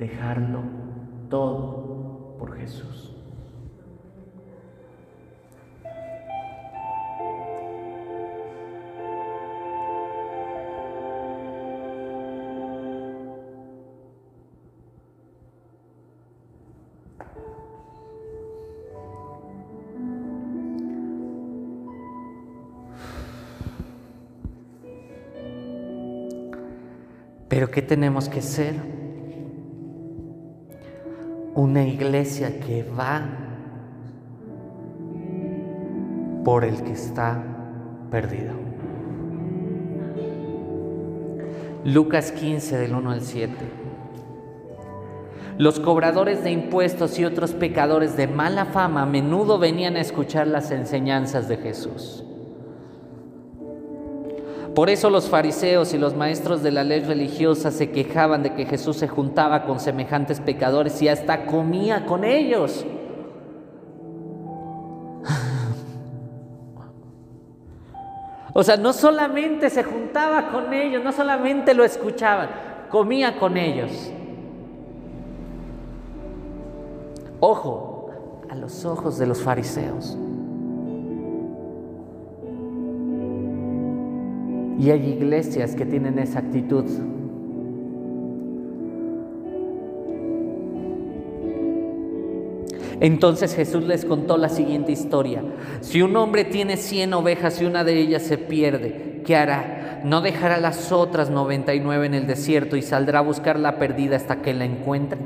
Dejarlo 0.00 0.62
todo 1.28 2.34
por 2.38 2.56
Jesús. 2.56 3.14
Pero 27.50 27.70
¿qué 27.70 27.82
tenemos 27.82 28.30
que 28.30 28.40
ser? 28.40 28.89
Una 31.60 31.86
iglesia 31.86 32.58
que 32.58 32.82
va 32.82 33.20
por 36.42 36.64
el 36.64 36.82
que 36.82 36.92
está 36.92 37.44
perdido. 38.10 38.54
Lucas 41.84 42.32
15 42.32 42.78
del 42.78 42.94
1 42.94 43.10
al 43.10 43.20
7. 43.20 43.52
Los 45.58 45.80
cobradores 45.80 46.42
de 46.42 46.50
impuestos 46.50 47.18
y 47.18 47.26
otros 47.26 47.52
pecadores 47.52 48.16
de 48.16 48.26
mala 48.26 48.64
fama 48.64 49.02
a 49.02 49.06
menudo 49.06 49.58
venían 49.58 49.96
a 49.96 50.00
escuchar 50.00 50.46
las 50.46 50.70
enseñanzas 50.70 51.46
de 51.46 51.58
Jesús. 51.58 52.24
Por 54.74 54.88
eso 54.88 55.10
los 55.10 55.28
fariseos 55.28 55.92
y 55.94 55.98
los 55.98 56.14
maestros 56.14 56.62
de 56.62 56.70
la 56.70 56.84
ley 56.84 57.00
religiosa 57.00 57.72
se 57.72 57.90
quejaban 57.90 58.44
de 58.44 58.54
que 58.54 58.66
Jesús 58.66 58.96
se 58.96 59.08
juntaba 59.08 59.64
con 59.64 59.80
semejantes 59.80 60.40
pecadores 60.40 61.02
y 61.02 61.08
hasta 61.08 61.46
comía 61.46 62.06
con 62.06 62.24
ellos. 62.24 62.84
O 68.52 68.64
sea, 68.64 68.76
no 68.76 68.92
solamente 68.92 69.70
se 69.70 69.84
juntaba 69.84 70.48
con 70.48 70.74
ellos, 70.74 71.04
no 71.04 71.12
solamente 71.12 71.72
lo 71.72 71.84
escuchaban, 71.84 72.50
comía 72.90 73.38
con 73.38 73.56
ellos. 73.56 74.10
Ojo, 77.38 78.10
a 78.50 78.56
los 78.56 78.84
ojos 78.84 79.18
de 79.18 79.26
los 79.26 79.40
fariseos. 79.40 80.18
Y 84.80 84.90
hay 84.90 85.10
iglesias 85.10 85.74
que 85.74 85.84
tienen 85.84 86.18
esa 86.18 86.38
actitud. 86.38 86.86
Entonces 93.00 93.54
Jesús 93.54 93.84
les 93.84 94.06
contó 94.06 94.38
la 94.38 94.48
siguiente 94.48 94.90
historia. 94.90 95.42
Si 95.82 96.00
un 96.00 96.16
hombre 96.16 96.44
tiene 96.44 96.78
100 96.78 97.12
ovejas 97.12 97.60
y 97.60 97.66
una 97.66 97.84
de 97.84 97.98
ellas 97.98 98.22
se 98.22 98.38
pierde, 98.38 99.22
¿qué 99.26 99.36
hará? 99.36 100.00
¿No 100.02 100.22
dejará 100.22 100.58
las 100.58 100.92
otras 100.92 101.28
99 101.28 102.06
en 102.06 102.14
el 102.14 102.26
desierto 102.26 102.74
y 102.76 102.82
saldrá 102.82 103.18
a 103.18 103.22
buscar 103.22 103.60
la 103.60 103.78
perdida 103.78 104.16
hasta 104.16 104.40
que 104.40 104.54
la 104.54 104.64
encuentre? 104.64 105.18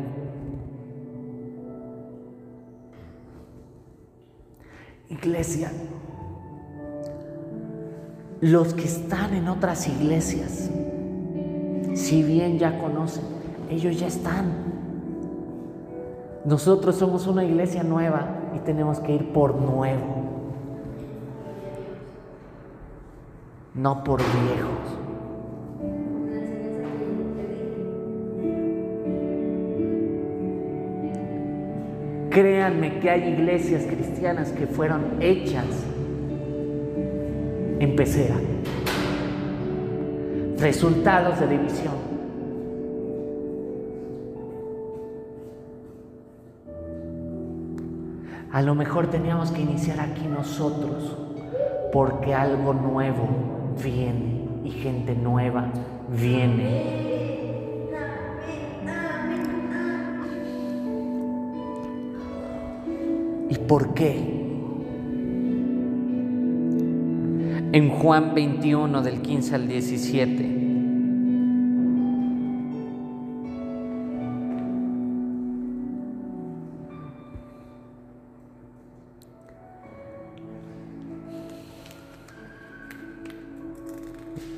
Iglesia, 5.10 5.70
los 8.44 8.74
que 8.74 8.84
están 8.84 9.32
en 9.32 9.48
otras 9.48 9.88
iglesias, 9.88 10.70
si 11.94 12.22
bien 12.22 12.58
ya 12.58 12.78
conocen, 12.78 13.24
ellos 13.70 13.98
ya 13.98 14.06
están. 14.06 14.52
Nosotros 16.44 16.96
somos 16.96 17.26
una 17.26 17.42
iglesia 17.42 17.82
nueva 17.82 18.26
y 18.54 18.58
tenemos 18.58 19.00
que 19.00 19.14
ir 19.14 19.32
por 19.32 19.54
nuevo, 19.54 20.24
no 23.72 24.04
por 24.04 24.20
viejos. 24.20 24.98
Créanme 32.28 32.98
que 33.00 33.08
hay 33.08 33.32
iglesias 33.32 33.84
cristianas 33.86 34.52
que 34.52 34.66
fueron 34.66 35.16
hechas 35.20 35.64
en 37.84 37.96
pecera. 37.96 38.36
Resultados 40.58 41.38
de 41.40 41.46
división. 41.48 41.94
A 48.50 48.62
lo 48.62 48.74
mejor 48.74 49.08
teníamos 49.08 49.50
que 49.50 49.60
iniciar 49.60 50.00
aquí 50.00 50.26
nosotros, 50.26 51.16
porque 51.92 52.34
algo 52.34 52.72
nuevo 52.72 53.28
viene 53.82 54.48
y 54.64 54.70
gente 54.70 55.14
nueva 55.14 55.70
viene. 56.08 57.04
¿Por 63.66 63.94
qué? 63.94 64.33
En 67.74 67.90
Juan 67.90 68.36
21 68.36 69.02
del 69.02 69.20
15 69.20 69.54
al 69.56 69.66
17. 69.66 70.64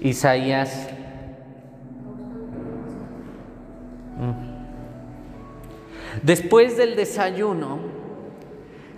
Isaías. 0.02 0.90
Mm. 4.18 4.32
Después 6.22 6.76
del 6.76 6.96
desayuno, 6.96 7.78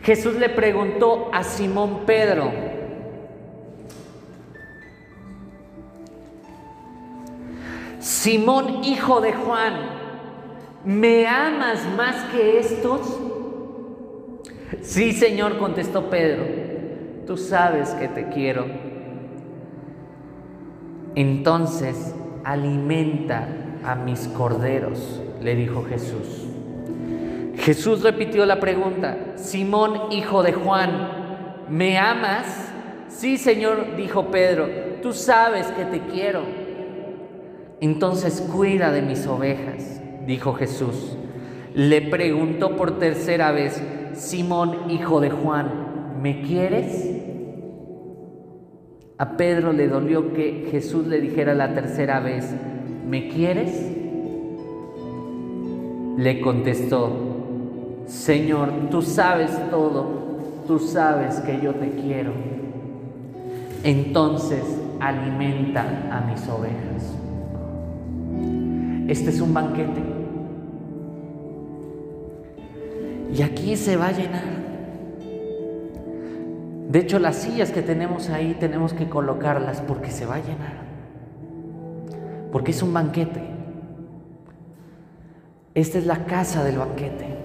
Jesús 0.02 0.34
le 0.34 0.48
preguntó 0.48 1.30
a 1.32 1.44
Simón 1.44 2.00
Pedro, 2.04 2.67
Simón, 8.28 8.84
hijo 8.84 9.22
de 9.22 9.32
Juan, 9.32 9.72
¿me 10.84 11.26
amas 11.26 11.82
más 11.96 12.24
que 12.24 12.58
estos? 12.58 13.18
Sí, 14.82 15.12
Señor, 15.12 15.56
contestó 15.56 16.10
Pedro, 16.10 16.44
tú 17.26 17.38
sabes 17.38 17.88
que 17.92 18.06
te 18.06 18.28
quiero. 18.28 18.66
Entonces, 21.14 22.14
alimenta 22.44 23.48
a 23.82 23.94
mis 23.94 24.28
corderos, 24.28 25.22
le 25.40 25.54
dijo 25.54 25.86
Jesús. 25.88 26.48
Jesús 27.56 28.02
repitió 28.02 28.44
la 28.44 28.60
pregunta, 28.60 29.16
Simón, 29.36 30.12
hijo 30.12 30.42
de 30.42 30.52
Juan, 30.52 31.64
¿me 31.70 31.96
amas? 31.96 32.44
Sí, 33.08 33.38
Señor, 33.38 33.96
dijo 33.96 34.26
Pedro, 34.26 34.68
tú 35.00 35.14
sabes 35.14 35.68
que 35.68 35.86
te 35.86 36.00
quiero. 36.00 36.57
Entonces 37.80 38.40
cuida 38.40 38.90
de 38.90 39.02
mis 39.02 39.26
ovejas, 39.26 40.00
dijo 40.26 40.54
Jesús. 40.54 41.16
Le 41.74 42.02
preguntó 42.02 42.76
por 42.76 42.98
tercera 42.98 43.52
vez, 43.52 43.80
Simón, 44.14 44.90
hijo 44.90 45.20
de 45.20 45.30
Juan, 45.30 46.18
¿me 46.20 46.42
quieres? 46.42 47.08
A 49.16 49.36
Pedro 49.36 49.72
le 49.72 49.88
dolió 49.88 50.32
que 50.32 50.68
Jesús 50.70 51.06
le 51.06 51.20
dijera 51.20 51.54
la 51.54 51.74
tercera 51.74 52.20
vez, 52.20 52.52
¿me 53.06 53.28
quieres? 53.28 53.92
Le 56.16 56.40
contestó, 56.40 58.04
Señor, 58.06 58.70
tú 58.90 59.02
sabes 59.02 59.50
todo, 59.70 60.62
tú 60.66 60.78
sabes 60.78 61.40
que 61.40 61.60
yo 61.60 61.74
te 61.74 61.90
quiero. 61.90 62.32
Entonces 63.84 64.62
alimenta 64.98 65.84
a 66.10 66.20
mis 66.22 66.48
ovejas. 66.48 67.17
Este 69.08 69.30
es 69.30 69.40
un 69.40 69.52
banquete. 69.52 70.00
Y 73.34 73.42
aquí 73.42 73.76
se 73.76 73.96
va 73.96 74.06
a 74.06 74.12
llenar. 74.12 74.58
De 76.90 77.00
hecho, 77.00 77.18
las 77.18 77.36
sillas 77.36 77.72
que 77.72 77.82
tenemos 77.82 78.30
ahí 78.30 78.56
tenemos 78.60 78.92
que 78.92 79.08
colocarlas 79.08 79.80
porque 79.80 80.12
se 80.12 80.24
va 80.24 80.36
a 80.36 80.40
llenar. 80.40 80.84
Porque 82.52 82.70
es 82.70 82.82
un 82.82 82.92
banquete. 82.92 83.42
Esta 85.74 85.98
es 85.98 86.06
la 86.06 86.24
casa 86.24 86.62
del 86.62 86.78
banquete 86.78 87.38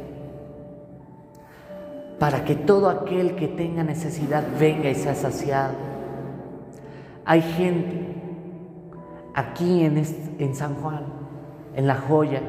para 2.24 2.45
que 2.45 2.55
todo 2.55 2.89
aquel 2.89 3.36
que 3.36 3.49
tenga 3.49 3.84
necesidad 3.84 4.45
venga 4.57 4.89
y 4.89 4.95
sea 4.95 5.14
saciado. 5.14 5.74
Hay 7.26 7.41
gente 7.41 8.16
aquí 9.34 9.84
en, 9.84 10.55
San 10.55 10.76
Juan, 10.76 11.03
en 11.76 11.88
La 11.88 11.96
Joya, 11.96 12.42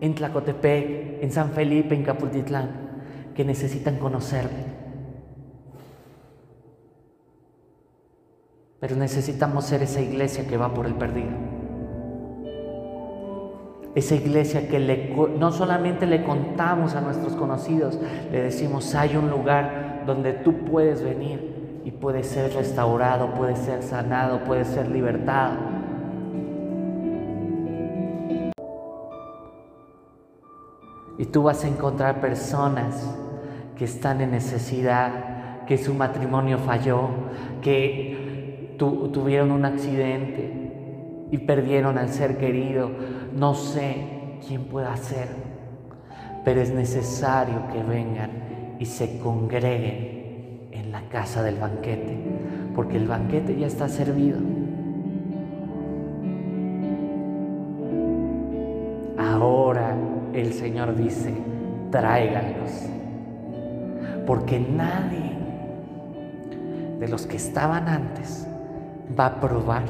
en 0.00 0.14
Tlacotepec, 0.14 1.22
en 1.22 1.30
San 1.30 1.50
Felipe, 1.50 1.94
en 1.94 2.04
Capultitlán, 2.04 2.70
que 3.34 3.44
necesitan 3.44 3.98
conocerle. 3.98 4.76
Pero 8.80 8.96
necesitamos 8.96 9.64
ser 9.64 9.82
esa 9.82 10.00
iglesia 10.00 10.46
que 10.46 10.56
va 10.56 10.72
por 10.72 10.86
el 10.86 10.94
perdido 10.94 11.56
esa 13.96 14.14
iglesia 14.14 14.68
que 14.68 14.78
no 15.38 15.52
solamente 15.52 16.04
le 16.04 16.22
contamos 16.22 16.94
a 16.94 17.00
nuestros 17.00 17.34
conocidos, 17.34 17.98
le 18.30 18.42
decimos, 18.42 18.94
hay 18.94 19.16
un 19.16 19.30
lugar 19.30 20.02
donde 20.06 20.34
tú 20.34 20.52
puedes 20.52 21.02
venir 21.02 21.80
y 21.82 21.92
puedes 21.92 22.26
ser 22.26 22.52
restaurado, 22.52 23.32
puedes 23.32 23.58
ser 23.58 23.82
sanado, 23.82 24.44
puedes 24.44 24.68
ser 24.68 24.90
libertado. 24.90 25.75
Y 31.18 31.26
tú 31.26 31.42
vas 31.44 31.64
a 31.64 31.68
encontrar 31.68 32.20
personas 32.20 33.08
que 33.76 33.84
están 33.84 34.20
en 34.20 34.30
necesidad, 34.30 35.64
que 35.66 35.78
su 35.78 35.94
matrimonio 35.94 36.58
falló, 36.58 37.08
que 37.60 38.74
tuvieron 38.78 39.50
un 39.50 39.64
accidente, 39.64 40.66
y 41.30 41.38
perdieron 41.38 41.98
al 41.98 42.10
ser 42.10 42.38
querido. 42.38 42.90
No 43.34 43.54
sé 43.54 44.38
quién 44.46 44.64
pueda 44.64 44.92
hacer, 44.92 45.28
pero 46.44 46.60
es 46.60 46.72
necesario 46.72 47.66
que 47.72 47.82
vengan 47.82 48.76
y 48.78 48.84
se 48.84 49.18
congreguen 49.18 50.68
en 50.72 50.92
la 50.92 51.02
casa 51.08 51.42
del 51.42 51.56
banquete, 51.56 52.16
porque 52.74 52.96
el 52.96 53.08
banquete 53.08 53.56
ya 53.56 53.66
está 53.66 53.88
servido. 53.88 54.38
El 60.36 60.52
Señor 60.52 60.94
dice, 60.94 61.34
tráiganlos, 61.90 62.70
porque 64.26 64.60
nadie 64.60 65.32
de 66.98 67.08
los 67.08 67.26
que 67.26 67.36
estaban 67.36 67.88
antes 67.88 68.46
va 69.18 69.26
a 69.26 69.40
probar 69.40 69.84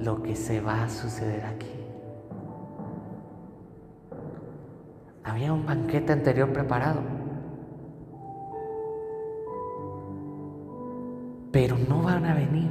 lo 0.00 0.22
que 0.22 0.34
se 0.36 0.60
va 0.60 0.84
a 0.84 0.88
suceder 0.88 1.44
aquí. 1.44 1.66
Había 5.24 5.52
un 5.52 5.66
banquete 5.66 6.12
anterior 6.12 6.50
preparado. 6.52 7.00
Pero 11.52 11.76
no 11.76 12.02
van 12.02 12.24
a 12.24 12.34
venir. 12.34 12.70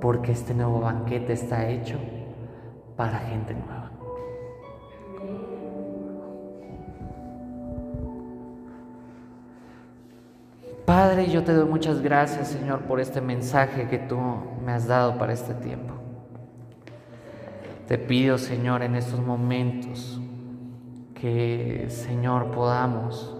Porque 0.00 0.32
este 0.32 0.54
nuevo 0.54 0.80
banquete 0.80 1.32
está 1.32 1.68
hecho 1.68 1.96
para 2.96 3.18
gente 3.18 3.54
nueva. 3.54 3.85
Padre, 10.86 11.28
yo 11.28 11.42
te 11.42 11.52
doy 11.52 11.68
muchas 11.68 12.00
gracias, 12.00 12.46
Señor, 12.46 12.82
por 12.82 13.00
este 13.00 13.20
mensaje 13.20 13.88
que 13.88 13.98
tú 13.98 14.18
me 14.64 14.70
has 14.70 14.86
dado 14.86 15.18
para 15.18 15.32
este 15.32 15.52
tiempo. 15.52 15.94
Te 17.88 17.98
pido, 17.98 18.38
Señor, 18.38 18.82
en 18.82 18.94
estos 18.94 19.20
momentos 19.20 20.20
que, 21.20 21.86
Señor, 21.88 22.52
podamos 22.52 23.36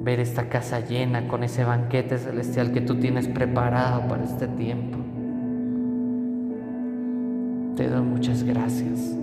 ver 0.00 0.18
esta 0.18 0.48
casa 0.48 0.80
llena 0.80 1.28
con 1.28 1.44
ese 1.44 1.62
banquete 1.62 2.18
celestial 2.18 2.72
que 2.72 2.80
tú 2.80 2.96
tienes 2.96 3.28
preparado 3.28 4.08
para 4.08 4.24
este 4.24 4.48
tiempo. 4.48 4.98
Te 7.76 7.88
doy 7.88 8.02
muchas 8.02 8.42
gracias. 8.42 9.15